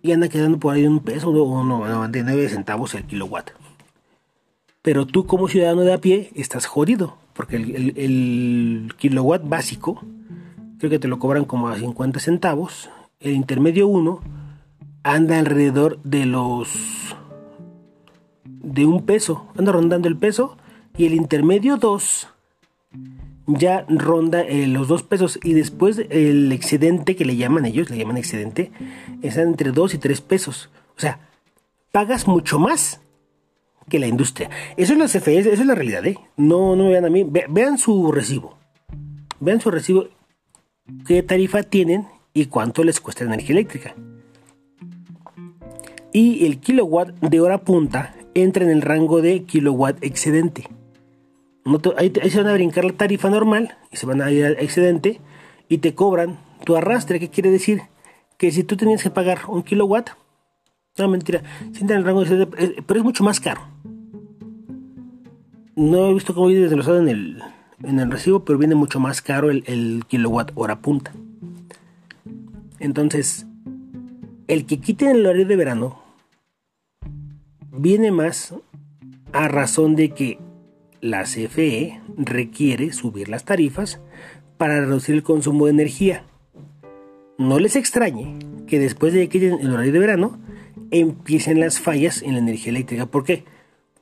Y 0.01 0.11
anda 0.11 0.29
quedando 0.29 0.57
por 0.57 0.73
ahí 0.73 0.85
un 0.87 1.01
peso 1.01 1.29
o 1.29 1.63
99 1.63 2.49
centavos 2.49 2.95
el 2.95 3.03
kilowatt. 3.05 3.51
Pero 4.81 5.05
tú 5.05 5.25
como 5.25 5.49
ciudadano 5.49 5.81
de 5.81 5.93
a 5.93 5.97
pie 5.99 6.31
estás 6.35 6.65
jodido. 6.65 7.17
Porque 7.33 7.57
el, 7.57 8.93
kilowatt 8.97 9.47
básico 9.47 10.01
creo 10.79 10.89
que 10.89 10.99
te 10.99 11.07
lo 11.07 11.19
cobran 11.19 11.45
como 11.45 11.67
a 11.67 11.77
50 11.77 12.19
centavos. 12.19 12.89
El 13.19 13.33
intermedio 13.33 13.87
1 13.87 14.21
anda 15.03 15.39
alrededor 15.39 16.01
de 16.03 16.25
los... 16.25 17.15
de 18.45 18.85
un 18.85 19.05
peso. 19.05 19.47
Anda 19.57 19.71
rondando 19.71 20.07
el 20.07 20.17
peso. 20.17 20.57
Y 20.97 21.05
el 21.05 21.13
intermedio 21.13 21.77
2 21.77 22.27
ya 23.47 23.85
ronda 23.87 24.41
eh, 24.41 24.67
los 24.67 24.87
2 24.87 25.03
pesos 25.03 25.39
y 25.41 25.53
después 25.53 26.01
el 26.09 26.51
excedente 26.51 27.15
que 27.15 27.25
le 27.25 27.37
llaman 27.37 27.65
ellos, 27.65 27.89
le 27.89 27.97
llaman 27.97 28.17
excedente, 28.17 28.71
está 29.21 29.41
entre 29.41 29.71
2 29.71 29.93
y 29.93 29.97
3 29.97 30.21
pesos. 30.21 30.69
O 30.97 30.99
sea, 30.99 31.29
pagas 31.91 32.27
mucho 32.27 32.59
más 32.59 33.01
que 33.89 33.99
la 33.99 34.07
industria. 34.07 34.49
Eso 34.75 34.93
es 34.93 34.99
la 34.99 35.05
CFE, 35.05 35.39
eso 35.39 35.49
es 35.51 35.65
la 35.65 35.75
realidad, 35.75 36.05
¿eh? 36.05 36.17
No, 36.35 36.75
no 36.75 36.85
me 36.85 36.91
vean 36.91 37.05
a 37.05 37.09
mí, 37.09 37.25
vean 37.49 37.77
su 37.77 38.11
recibo. 38.11 38.57
Vean 39.39 39.61
su 39.61 39.71
recibo, 39.71 40.07
qué 41.05 41.23
tarifa 41.23 41.63
tienen 41.63 42.07
y 42.37 42.45
cuánto 42.45 42.83
les 42.83 43.01
cuesta 43.01 43.23
la 43.23 43.33
energía 43.33 43.55
eléctrica. 43.55 43.95
Y 46.13 46.45
el 46.45 46.59
kilowatt 46.59 47.19
de 47.19 47.41
hora 47.41 47.61
punta 47.61 48.13
entra 48.35 48.63
en 48.63 48.69
el 48.69 48.83
rango 48.83 49.23
de 49.23 49.43
kilowatt 49.43 50.03
excedente. 50.03 50.69
ahí, 51.97 52.13
se 52.29 52.37
van 52.37 52.47
a 52.47 52.53
brincar 52.53 52.85
la 52.85 52.93
tarifa 52.93 53.31
normal 53.31 53.75
y 53.91 53.97
se 53.97 54.05
van 54.05 54.21
a 54.21 54.31
ir 54.31 54.45
al 54.45 54.59
excedente 54.59 55.19
y 55.67 55.79
te 55.79 55.95
cobran 55.95 56.37
tu 56.63 56.75
arrastre. 56.75 57.19
¿Qué 57.19 57.29
quiere 57.29 57.49
decir? 57.49 57.81
Que 58.37 58.51
si 58.51 58.63
tú 58.63 58.77
tenías 58.77 59.01
que 59.01 59.09
pagar 59.09 59.39
un 59.47 59.63
kilowatt, 59.63 60.11
no 60.99 61.07
mentira, 61.07 61.41
entra 61.79 61.95
en 61.95 62.01
el 62.01 62.05
rango 62.05 62.23
de 62.23 62.43
eh, 62.43 62.83
pero 62.85 62.99
es 62.99 63.03
mucho 63.03 63.23
más 63.23 63.39
caro. 63.39 63.61
No 65.75 66.09
he 66.09 66.13
visto 66.13 66.35
cómo 66.35 66.47
viene 66.47 66.61
desglosado 66.61 66.99
en 66.99 67.09
el, 67.09 67.43
en 67.83 67.99
el 67.99 68.11
recibo, 68.11 68.45
pero 68.45 68.59
viene 68.59 68.75
mucho 68.75 68.99
más 68.99 69.23
caro 69.23 69.49
el 69.49 70.03
kilowatt 70.07 70.51
hora 70.53 70.81
punta. 70.81 71.13
Entonces, 72.79 73.45
el 74.47 74.65
que 74.65 74.79
quiten 74.79 75.09
el 75.09 75.25
horario 75.25 75.45
de 75.45 75.55
verano 75.55 76.01
viene 77.71 78.11
más 78.11 78.55
a 79.33 79.47
razón 79.47 79.95
de 79.95 80.09
que 80.11 80.39
la 81.01 81.23
CFE 81.23 82.01
requiere 82.17 82.91
subir 82.93 83.29
las 83.29 83.45
tarifas 83.45 83.99
para 84.57 84.79
reducir 84.79 85.15
el 85.15 85.23
consumo 85.23 85.65
de 85.65 85.71
energía. 85.71 86.23
No 87.37 87.59
les 87.59 87.75
extrañe 87.75 88.39
que 88.67 88.79
después 88.79 89.13
de 89.13 89.21
que 89.21 89.29
quiten 89.29 89.59
el 89.59 89.73
horario 89.73 89.93
de 89.93 89.99
verano 89.99 90.39
empiecen 90.91 91.59
las 91.59 91.79
fallas 91.79 92.21
en 92.21 92.33
la 92.33 92.39
energía 92.39 92.71
eléctrica. 92.71 93.05
¿Por 93.05 93.23
qué? 93.23 93.43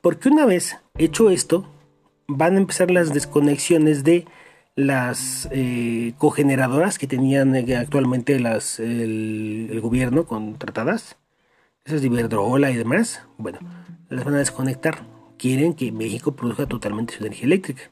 Porque 0.00 0.28
una 0.28 0.46
vez 0.46 0.76
hecho 0.96 1.30
esto, 1.30 1.68
van 2.28 2.54
a 2.54 2.58
empezar 2.58 2.90
las 2.90 3.12
desconexiones 3.12 4.04
de 4.04 4.24
las 4.76 5.48
eh, 5.52 6.12
cogeneradoras 6.18 6.98
que 6.98 7.06
tenían 7.06 7.56
eh, 7.56 7.76
actualmente 7.76 8.38
las, 8.38 8.78
el, 8.78 9.80
gobierno 9.82 10.26
contratadas 10.26 11.16
esas 11.84 12.02
de 12.02 12.08
Iberdrola 12.08 12.70
y 12.70 12.76
demás, 12.76 13.22
bueno, 13.38 13.60
las 14.08 14.24
van 14.24 14.34
a 14.34 14.38
desconectar. 14.38 15.06
Quieren 15.38 15.74
que 15.74 15.92
México 15.92 16.34
produzca 16.34 16.66
totalmente 16.66 17.14
su 17.14 17.24
energía 17.24 17.46
eléctrica. 17.46 17.82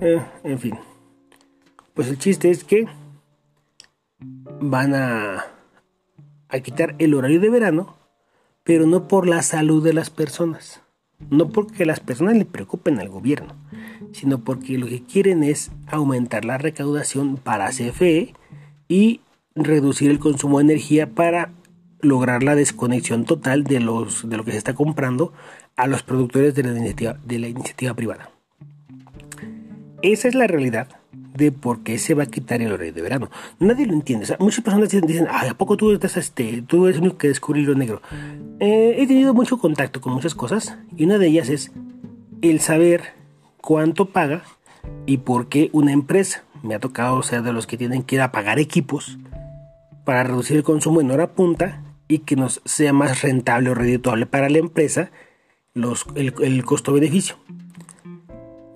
Eh, 0.00 0.22
en 0.44 0.58
fin. 0.58 0.78
Pues 1.92 2.08
el 2.08 2.18
chiste 2.18 2.50
es 2.50 2.62
que 2.62 2.86
van 4.20 4.94
a, 4.94 5.44
a 6.48 6.60
quitar 6.60 6.94
el 6.98 7.14
horario 7.14 7.40
de 7.40 7.50
verano, 7.50 7.96
pero 8.62 8.86
no 8.86 9.08
por 9.08 9.26
la 9.26 9.42
salud 9.42 9.82
de 9.82 9.92
las 9.92 10.10
personas. 10.10 10.83
No 11.30 11.48
porque 11.48 11.86
las 11.86 12.00
personas 12.00 12.36
le 12.36 12.44
preocupen 12.44 12.98
al 12.98 13.08
gobierno, 13.08 13.54
sino 14.12 14.44
porque 14.44 14.78
lo 14.78 14.86
que 14.86 15.02
quieren 15.02 15.42
es 15.42 15.70
aumentar 15.86 16.44
la 16.44 16.58
recaudación 16.58 17.36
para 17.36 17.70
CFE 17.70 18.34
y 18.88 19.20
reducir 19.54 20.10
el 20.10 20.18
consumo 20.18 20.58
de 20.58 20.64
energía 20.64 21.10
para 21.10 21.50
lograr 22.00 22.42
la 22.42 22.54
desconexión 22.54 23.24
total 23.24 23.64
de, 23.64 23.80
los, 23.80 24.28
de 24.28 24.36
lo 24.36 24.44
que 24.44 24.52
se 24.52 24.58
está 24.58 24.74
comprando 24.74 25.32
a 25.76 25.86
los 25.86 26.02
productores 26.02 26.54
de 26.54 26.62
la 26.62 26.70
iniciativa, 26.70 27.18
de 27.24 27.38
la 27.38 27.48
iniciativa 27.48 27.94
privada. 27.94 28.30
Esa 30.02 30.28
es 30.28 30.34
la 30.34 30.46
realidad 30.46 30.88
de 31.34 31.52
por 31.52 31.82
qué 31.82 31.98
se 31.98 32.14
va 32.14 32.22
a 32.22 32.26
quitar 32.26 32.62
el 32.62 32.72
horario 32.72 32.92
de 32.92 33.02
verano. 33.02 33.30
Nadie 33.58 33.86
lo 33.86 33.92
entiende. 33.92 34.26
muchas 34.38 34.64
personas 34.64 34.88
dicen, 34.88 35.26
¿a 35.28 35.54
poco 35.54 35.76
tú 35.76 35.92
estás 35.92 36.16
este, 36.16 36.62
tú 36.62 36.86
eres 36.86 36.96
el 36.96 37.02
único 37.02 37.18
que 37.18 37.28
descubrir 37.28 37.68
lo 37.68 37.74
negro? 37.74 38.00
Eh, 38.60 38.96
he 38.98 39.06
tenido 39.06 39.34
mucho 39.34 39.58
contacto 39.58 40.00
con 40.00 40.12
muchas 40.12 40.34
cosas 40.34 40.78
y 40.96 41.04
una 41.04 41.18
de 41.18 41.26
ellas 41.26 41.48
es 41.48 41.72
el 42.40 42.60
saber 42.60 43.14
cuánto 43.60 44.06
paga 44.06 44.44
y 45.06 45.18
por 45.18 45.48
qué 45.48 45.70
una 45.72 45.92
empresa. 45.92 46.44
Me 46.62 46.74
ha 46.74 46.78
tocado 46.78 47.22
ser 47.22 47.42
de 47.42 47.52
los 47.52 47.66
que 47.66 47.76
tienen 47.76 48.04
que 48.04 48.14
ir 48.14 48.22
a 48.22 48.32
pagar 48.32 48.58
equipos 48.58 49.18
para 50.04 50.22
reducir 50.22 50.56
el 50.56 50.62
consumo 50.62 51.00
en 51.00 51.10
hora 51.10 51.34
punta 51.34 51.82
y 52.08 52.20
que 52.20 52.36
nos 52.36 52.60
sea 52.64 52.92
más 52.92 53.22
rentable 53.22 53.70
o 53.70 53.74
redituable 53.74 54.26
para 54.26 54.48
la 54.48 54.58
empresa 54.58 55.10
los, 55.74 56.06
el, 56.14 56.64
costo-beneficio. 56.64 57.36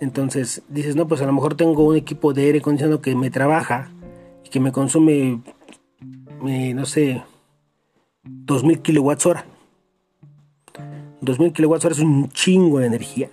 Entonces 0.01 0.63
dices, 0.69 0.97
no, 0.97 1.09
pues 1.09 1.21
a 1.21 1.27
lo 1.27 1.33
mejor 1.33 1.55
tengo 1.55 1.85
un 1.85 1.97
equipo 1.97 2.33
de 2.33 2.45
aire 2.45 2.59
acondicionado 2.59 3.01
que 3.01 3.15
me 3.15 3.31
trabaja 3.31 3.91
y 4.45 4.49
que 4.49 4.61
me 4.61 4.73
consume, 4.73 5.41
eh, 6.47 6.75
no 6.75 6.87
sé, 6.87 7.23
2000 8.23 8.81
kilowatts 8.81 9.27
hora. 9.27 9.47
2000 11.21 11.53
kilowatts 11.53 11.85
hora 11.85 11.95
es 11.95 12.01
un 12.01 12.29
chingo 12.31 12.79
de 12.79 12.87
energía. 12.87 13.31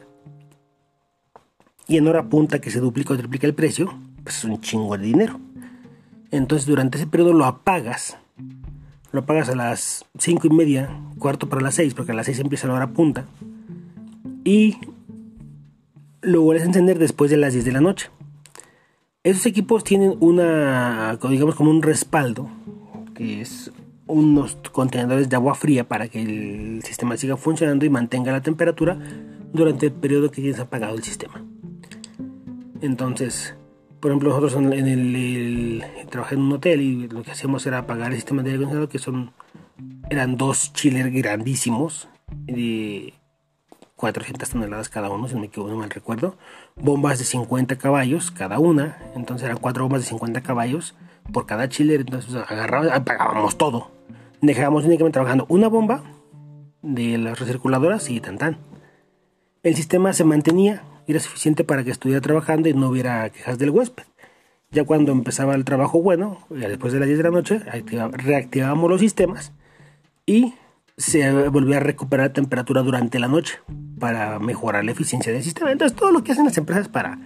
Y 1.87 1.97
en 1.97 2.07
hora 2.07 2.27
punta 2.27 2.59
que 2.59 2.71
se 2.71 2.79
duplica 2.79 3.13
o 3.13 3.17
triplica 3.17 3.45
el 3.45 3.53
precio, 3.53 3.93
pues 4.23 4.39
es 4.39 4.43
un 4.45 4.59
chingo 4.59 4.97
de 4.97 5.05
dinero. 5.05 5.39
Entonces 6.31 6.65
durante 6.65 6.97
ese 6.97 7.05
periodo 7.05 7.33
lo 7.33 7.45
apagas 7.45 8.17
lo 9.15 9.21
apagas 9.21 9.47
a 9.47 9.55
las 9.55 10.05
5 10.19 10.47
y 10.47 10.49
media, 10.49 10.89
cuarto 11.19 11.47
para 11.47 11.61
las 11.61 11.75
6, 11.75 11.93
porque 11.93 12.11
a 12.11 12.15
las 12.15 12.25
6 12.25 12.39
empieza 12.39 12.67
la 12.67 12.73
hora 12.73 12.87
punta. 12.87 13.25
Y 14.43 14.75
lo 16.25 16.41
vuelves 16.41 16.63
a 16.63 16.67
encender 16.67 16.99
después 16.99 17.31
de 17.31 17.37
las 17.37 17.53
10 17.53 17.65
de 17.65 17.71
la 17.71 17.81
noche. 17.81 18.09
Esos 19.23 19.45
equipos 19.45 19.83
tienen 19.83 20.15
una, 20.19 21.17
digamos 21.29 21.55
como 21.55 21.71
un 21.71 21.81
respaldo, 21.81 22.49
que 23.15 23.41
es 23.41 23.71
unos 24.07 24.55
contenedores 24.71 25.29
de 25.29 25.35
agua 25.35 25.55
fría 25.55 25.87
para 25.87 26.07
que 26.07 26.21
el 26.21 26.83
sistema 26.83 27.17
siga 27.17 27.37
funcionando 27.37 27.85
y 27.85 27.89
mantenga 27.89 28.31
la 28.31 28.41
temperatura 28.41 28.99
durante 29.51 29.87
el 29.87 29.93
periodo 29.93 30.29
que 30.29 30.41
tienes 30.41 30.59
apagado 30.59 30.95
el 30.95 31.03
sistema. 31.03 31.43
Entonces, 32.81 33.55
por 33.99 34.11
ejemplo, 34.11 34.29
nosotros 34.29 34.55
en, 34.55 34.87
el, 34.87 35.83
trabajé 36.09 36.35
en 36.35 36.41
un 36.41 36.51
hotel 36.51 36.81
y 36.81 37.07
lo 37.07 37.23
que 37.23 37.31
hacíamos 37.31 37.65
era 37.65 37.79
apagar 37.79 38.11
el 38.11 38.17
sistema 38.17 38.43
de 38.43 38.51
aire 38.51 38.63
acondicionado 38.63 38.89
que 38.89 38.99
son 38.99 39.31
eran 40.09 40.37
dos 40.37 40.71
chillers 40.73 41.11
grandísimos 41.11 42.07
400 43.95 44.49
toneladas 44.49 44.89
cada 44.89 45.09
uno, 45.09 45.27
si 45.27 45.35
no 45.35 45.41
me 45.41 45.47
equivoco, 45.47 45.71
no 45.71 45.77
mal 45.77 45.89
recuerdo. 45.89 46.37
Bombas 46.75 47.19
de 47.19 47.25
50 47.25 47.77
caballos 47.77 48.31
cada 48.31 48.59
una, 48.59 48.97
entonces 49.15 49.45
eran 49.45 49.57
cuatro 49.57 49.83
bombas 49.83 50.01
de 50.01 50.07
50 50.07 50.41
caballos 50.41 50.95
por 51.31 51.45
cada 51.45 51.69
chiller, 51.69 52.01
entonces 52.01 52.35
agarrábamos, 52.35 52.93
apagábamos 52.93 53.57
todo. 53.57 53.91
Dejábamos 54.41 54.85
únicamente 54.85 55.13
trabajando 55.13 55.45
una 55.49 55.67
bomba 55.67 56.03
de 56.81 57.17
las 57.17 57.39
recirculadoras 57.39 58.09
y 58.09 58.19
tan 58.19 58.37
tan. 58.37 58.57
El 59.63 59.75
sistema 59.75 60.13
se 60.13 60.23
mantenía 60.23 60.83
era 61.07 61.19
suficiente 61.19 61.63
para 61.63 61.83
que 61.83 61.91
estuviera 61.91 62.21
trabajando 62.21 62.69
y 62.69 62.73
no 62.73 62.89
hubiera 62.89 63.29
quejas 63.29 63.57
del 63.57 63.69
huésped. 63.69 64.03
Ya 64.71 64.83
cuando 64.83 65.11
empezaba 65.11 65.55
el 65.55 65.63
trabajo 65.63 66.01
bueno, 66.01 66.39
ya 66.49 66.67
después 66.67 66.91
de 66.93 66.99
las 66.99 67.07
10 67.07 67.17
de 67.19 67.23
la 67.23 67.31
noche, 67.31 67.59
reactivábamos 67.59 68.89
los 68.89 68.99
sistemas 68.99 69.53
y 70.25 70.53
se 70.97 71.49
volvía 71.49 71.77
a 71.77 71.81
recuperar 71.81 72.31
temperatura 72.31 72.81
durante 72.81 73.19
la 73.19 73.27
noche 73.27 73.59
para 73.99 74.39
mejorar 74.39 74.85
la 74.85 74.91
eficiencia 74.91 75.33
del 75.33 75.43
sistema. 75.43 75.71
Entonces, 75.71 75.97
todo 75.97 76.11
lo 76.11 76.23
que 76.23 76.31
hacen 76.31 76.45
las 76.45 76.57
empresas 76.57 76.87
para, 76.87 77.19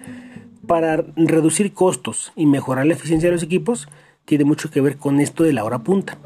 para 0.65 1.05
reducir 1.15 1.73
costos 1.73 2.31
y 2.35 2.45
mejorar 2.45 2.85
la 2.87 2.93
eficiencia 2.93 3.29
de 3.29 3.35
los 3.35 3.43
equipos 3.43 3.87
tiene 4.25 4.43
mucho 4.43 4.71
que 4.71 4.81
ver 4.81 4.97
con 4.97 5.19
esto 5.19 5.43
de 5.43 5.53
la 5.53 5.63
hora 5.63 5.79
punta. 5.79 6.17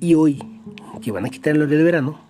Y 0.00 0.14
hoy, 0.14 0.42
que 1.02 1.10
van 1.10 1.26
a 1.26 1.30
quitar 1.30 1.54
el 1.54 1.62
horario 1.62 1.78
de 1.78 1.84
verano, 1.84 2.20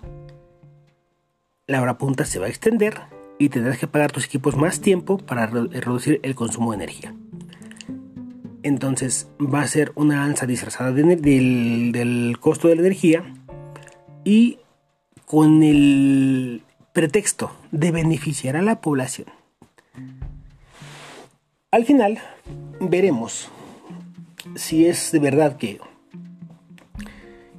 la 1.67 1.83
hora 1.83 1.99
punta 1.99 2.25
se 2.25 2.39
va 2.39 2.47
a 2.47 2.51
extender 2.51 3.01
y 3.39 3.49
tendrás 3.49 3.79
que 3.79 3.87
pagar 3.87 4.13
tus 4.13 4.27
equipos 4.27 4.57
más 4.57 4.81
tiempo 4.81 5.19
para 5.19 5.47
reducir 5.47 6.21
el 6.23 6.35
consumo 6.35 6.71
de 6.71 6.77
energía. 6.77 7.15
Entonces 8.63 9.29
va 9.41 9.61
a 9.61 9.67
ser 9.67 9.93
una 9.95 10.25
alza 10.25 10.47
disfrazada 10.47 10.93
del, 10.93 11.93
del 11.93 12.37
costo 12.41 12.69
de 12.69 12.77
la 12.77 12.83
energía 12.83 13.25
y 14.25 14.59
con 15.27 15.63
el 15.63 16.63
pretexto 16.93 17.51
de 17.71 17.91
beneficiar 17.91 18.57
a 18.57 18.63
la 18.63 18.81
población. 18.81 19.29
Al 21.71 21.85
final 21.85 22.19
veremos 22.81 23.49
si 24.55 24.87
es 24.87 25.11
de 25.13 25.19
verdad 25.19 25.57
que, 25.57 25.81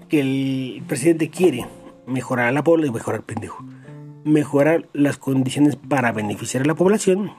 que 0.08 0.20
el 0.22 0.84
presidente 0.88 1.30
quiere 1.30 1.66
mejorar 2.06 2.48
a 2.48 2.52
la 2.52 2.64
población, 2.64 2.94
mejorar 2.94 3.24
pendejo, 3.24 3.64
mejorar 4.24 4.88
las 4.94 5.18
condiciones 5.18 5.76
para 5.76 6.12
beneficiar 6.12 6.64
a 6.64 6.68
la 6.68 6.76
población, 6.76 7.32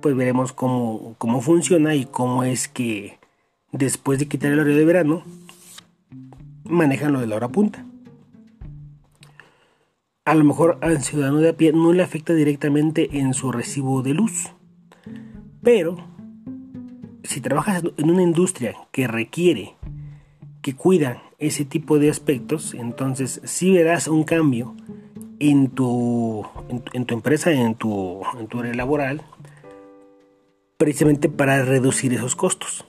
pues 0.00 0.16
veremos 0.16 0.52
cómo, 0.52 1.14
cómo 1.18 1.40
funciona 1.40 1.94
y 1.94 2.06
cómo 2.06 2.44
es 2.44 2.68
que 2.68 3.18
después 3.72 4.18
de 4.18 4.26
quitar 4.26 4.52
el 4.52 4.58
horario 4.58 4.78
de 4.78 4.84
verano, 4.84 5.24
manejan 6.68 7.12
lo 7.12 7.20
de 7.20 7.26
la 7.26 7.36
hora 7.36 7.48
punta. 7.48 7.84
A 10.24 10.34
lo 10.34 10.44
mejor 10.44 10.78
al 10.80 11.02
ciudadano 11.02 11.38
de 11.38 11.50
a 11.50 11.56
pie 11.56 11.72
no 11.72 11.92
le 11.92 12.02
afecta 12.02 12.34
directamente 12.34 13.18
en 13.18 13.32
su 13.34 13.52
recibo 13.52 14.02
de 14.02 14.14
luz. 14.14 14.52
Pero 15.62 15.96
si 17.22 17.40
trabajas 17.40 17.82
en 17.96 18.10
una 18.10 18.22
industria 18.22 18.74
que 18.92 19.06
requiere, 19.06 19.74
que 20.62 20.74
cuida 20.74 21.22
ese 21.38 21.64
tipo 21.64 21.98
de 21.98 22.10
aspectos, 22.10 22.74
entonces 22.74 23.40
sí 23.44 23.72
verás 23.72 24.08
un 24.08 24.24
cambio 24.24 24.74
en 25.38 25.68
tu, 25.68 26.44
en, 26.92 27.04
tu 27.04 27.14
empresa, 27.14 27.52
en 27.52 27.74
tu, 27.74 28.22
en 28.38 28.46
tu 28.46 28.60
área 28.60 28.74
laboral, 28.74 29.22
precisamente 30.76 31.28
para 31.28 31.64
reducir 31.64 32.12
esos 32.14 32.36
costos. 32.36 32.84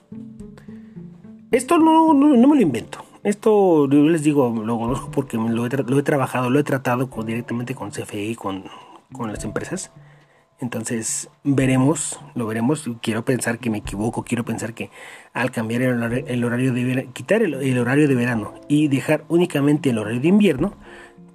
Esto 1.52 1.78
no, 1.78 2.14
no, 2.14 2.48
me 2.48 2.56
lo 2.56 2.62
invento. 2.62 3.04
Esto 3.24 3.90
yo 3.90 4.04
les 4.04 4.24
digo, 4.24 4.50
lo 4.66 4.78
conozco 4.78 5.12
porque 5.12 5.38
lo 5.38 5.66
he, 5.66 6.04
trabajado, 6.04 6.50
lo 6.50 6.60
he 6.60 6.64
tratado 6.64 7.10
directamente 7.26 7.76
con 7.76 7.92
CFE 7.92 8.24
y 8.24 8.36
con, 8.36 8.66
con 9.12 9.32
las 9.32 9.44
empresas. 9.44 9.92
Entonces 10.60 11.30
veremos, 11.44 12.20
lo 12.34 12.48
veremos. 12.48 12.90
Quiero 13.02 13.24
pensar 13.24 13.60
que 13.60 13.70
me 13.70 13.80
equivoco, 13.80 14.24
quiero 14.24 14.44
pensar 14.44 14.74
que 14.74 14.90
al 15.34 15.52
cambiar 15.52 15.84
el 15.84 16.44
horario, 16.44 16.74
de 16.74 16.84
verano, 16.84 17.12
quitar 17.14 17.44
el, 17.44 17.78
horario 17.78 18.08
de 18.08 18.16
verano 18.16 18.56
y 18.68 18.88
dejar 18.88 19.24
únicamente 19.28 19.92
el 19.92 20.00
horario 20.00 20.20
de 20.20 20.28
invierno, 20.30 20.74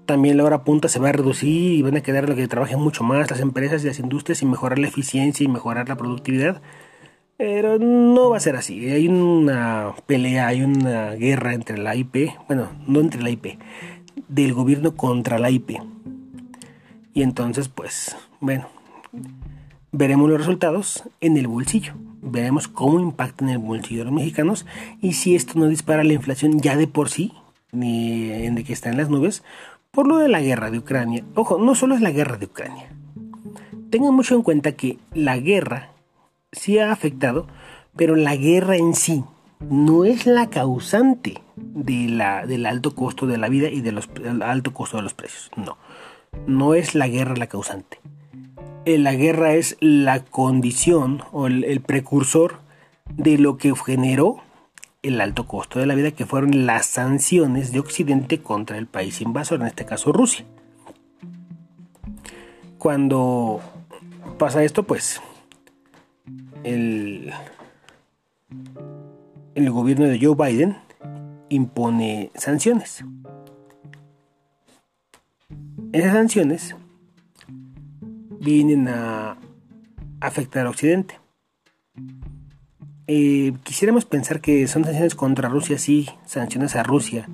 también 0.06 0.36
la 0.36 0.44
hora 0.44 0.64
punta 0.64 0.88
se 0.88 0.98
va 0.98 1.10
a 1.10 1.12
reducir 1.12 1.72
y 1.72 1.82
van 1.82 1.96
a 1.96 2.00
quedar 2.00 2.28
lo 2.28 2.34
que 2.34 2.48
trabajen 2.48 2.80
mucho 2.80 3.04
más 3.04 3.30
las 3.30 3.40
empresas 3.40 3.84
y 3.84 3.86
las 3.86 4.00
industrias 4.00 4.42
y 4.42 4.46
mejorar 4.46 4.80
la 4.80 4.88
eficiencia 4.88 5.44
y 5.44 5.48
mejorar 5.48 5.88
la 5.88 5.96
productividad. 5.96 6.60
Pero 7.44 7.76
no 7.76 8.30
va 8.30 8.36
a 8.36 8.40
ser 8.40 8.54
así. 8.54 8.88
Hay 8.88 9.08
una 9.08 9.96
pelea, 10.06 10.46
hay 10.46 10.62
una 10.62 11.10
guerra 11.14 11.54
entre 11.54 11.76
la 11.76 11.96
IP, 11.96 12.30
bueno, 12.46 12.68
no 12.86 13.00
entre 13.00 13.20
la 13.20 13.30
IP, 13.30 13.58
del 14.28 14.54
gobierno 14.54 14.94
contra 14.94 15.40
la 15.40 15.50
IP. 15.50 15.72
Y 17.12 17.22
entonces, 17.22 17.68
pues, 17.68 18.16
bueno, 18.38 18.68
veremos 19.90 20.30
los 20.30 20.38
resultados 20.38 21.02
en 21.20 21.36
el 21.36 21.48
bolsillo. 21.48 21.94
Veremos 22.20 22.68
cómo 22.68 23.00
impacta 23.00 23.44
en 23.44 23.50
el 23.50 23.58
bolsillo 23.58 24.02
de 24.02 24.04
los 24.04 24.14
mexicanos 24.14 24.64
y 25.00 25.14
si 25.14 25.34
esto 25.34 25.58
no 25.58 25.66
dispara 25.66 26.04
la 26.04 26.12
inflación 26.12 26.60
ya 26.60 26.76
de 26.76 26.86
por 26.86 27.08
sí, 27.08 27.32
ni 27.72 28.30
en 28.30 28.54
de 28.54 28.62
que 28.62 28.72
está 28.72 28.88
en 28.88 28.98
las 28.98 29.10
nubes, 29.10 29.42
por 29.90 30.06
lo 30.06 30.18
de 30.18 30.28
la 30.28 30.40
guerra 30.40 30.70
de 30.70 30.78
Ucrania. 30.78 31.24
Ojo, 31.34 31.58
no 31.58 31.74
solo 31.74 31.96
es 31.96 32.02
la 32.02 32.12
guerra 32.12 32.36
de 32.36 32.46
Ucrania. 32.46 32.88
Tengan 33.90 34.14
mucho 34.14 34.36
en 34.36 34.42
cuenta 34.42 34.76
que 34.76 35.00
la 35.12 35.38
guerra 35.38 35.91
sí 36.52 36.78
ha 36.78 36.92
afectado, 36.92 37.46
pero 37.96 38.14
la 38.14 38.36
guerra 38.36 38.76
en 38.76 38.94
sí 38.94 39.24
no 39.68 40.04
es 40.04 40.26
la 40.26 40.50
causante 40.50 41.42
de 41.56 42.08
la, 42.08 42.46
del 42.46 42.66
alto 42.66 42.94
costo 42.94 43.26
de 43.26 43.38
la 43.38 43.48
vida 43.48 43.68
y 43.68 43.80
del 43.80 44.00
alto 44.42 44.72
costo 44.72 44.98
de 44.98 45.02
los 45.02 45.14
precios. 45.14 45.50
No, 45.56 45.78
no 46.46 46.74
es 46.74 46.94
la 46.94 47.08
guerra 47.08 47.36
la 47.36 47.46
causante. 47.46 48.00
Eh, 48.84 48.98
la 48.98 49.14
guerra 49.14 49.54
es 49.54 49.76
la 49.80 50.24
condición 50.24 51.22
o 51.32 51.46
el, 51.46 51.80
precursor 51.80 52.60
de 53.14 53.38
lo 53.38 53.56
que 53.56 53.74
generó 53.74 54.42
el 55.02 55.20
alto 55.20 55.46
costo 55.46 55.78
de 55.78 55.86
la 55.86 55.94
vida, 55.94 56.12
que 56.12 56.26
fueron 56.26 56.66
las 56.66 56.86
sanciones 56.86 57.72
de 57.72 57.80
Occidente 57.80 58.40
contra 58.40 58.78
el 58.78 58.86
país 58.86 59.20
invasor, 59.20 59.60
en 59.60 59.66
este 59.66 59.84
caso 59.84 60.12
Rusia. 60.12 60.44
Cuando 62.78 63.60
pasa 64.38 64.64
esto, 64.64 64.82
pues 64.84 65.20
el, 66.64 67.32
gobierno 69.54 70.06
de 70.06 70.18
Joe 70.20 70.36
Biden 70.36 70.76
impone 71.48 72.30
sanciones. 72.34 73.04
Esas 75.92 76.12
sanciones 76.12 76.76
vienen 78.40 78.88
a 78.88 79.36
afectar 80.20 80.66
a 80.66 80.70
Occidente. 80.70 81.18
Eh, 83.06 83.52
quisiéramos 83.64 84.04
pensar 84.04 84.40
que 84.40 84.66
son 84.68 84.84
sanciones 84.84 85.14
contra 85.14 85.48
Rusia, 85.48 85.78
sí, 85.78 86.08
sanciones 86.24 86.76
a 86.76 86.82
Rusia, 86.82 87.28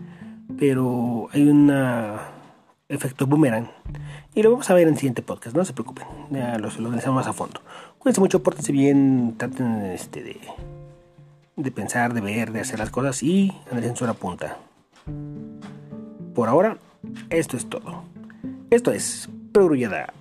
pero 0.58 1.28
hay 1.32 1.48
un 1.48 1.70
efecto 2.88 3.26
boomerang. 3.26 3.70
Y 4.34 4.42
lo 4.42 4.50
vamos 4.50 4.68
a 4.70 4.74
ver 4.74 4.84
en 4.84 4.94
el 4.94 4.98
siguiente 4.98 5.22
podcast, 5.22 5.56
no 5.56 5.64
se 5.64 5.72
preocupen, 5.72 6.06
lo 6.30 6.68
analizamos 6.68 7.16
más 7.16 7.26
a 7.26 7.32
fondo. 7.32 7.60
Cuídense 8.08 8.22
mucho, 8.22 8.42
pórtense 8.42 8.72
bien, 8.72 9.34
traten 9.36 9.82
este, 9.92 10.22
de, 10.22 10.40
de 11.56 11.70
pensar, 11.70 12.14
de 12.14 12.22
ver, 12.22 12.52
de 12.52 12.60
hacer 12.60 12.78
las 12.78 12.88
cosas 12.88 13.22
y 13.22 13.52
analicen 13.70 13.96
su 13.96 14.06
punta. 14.14 14.56
Por 16.34 16.48
ahora, 16.48 16.78
esto 17.28 17.58
es 17.58 17.68
todo. 17.68 18.04
Esto 18.70 18.92
es 18.92 19.28
Pergrullada. 19.52 20.14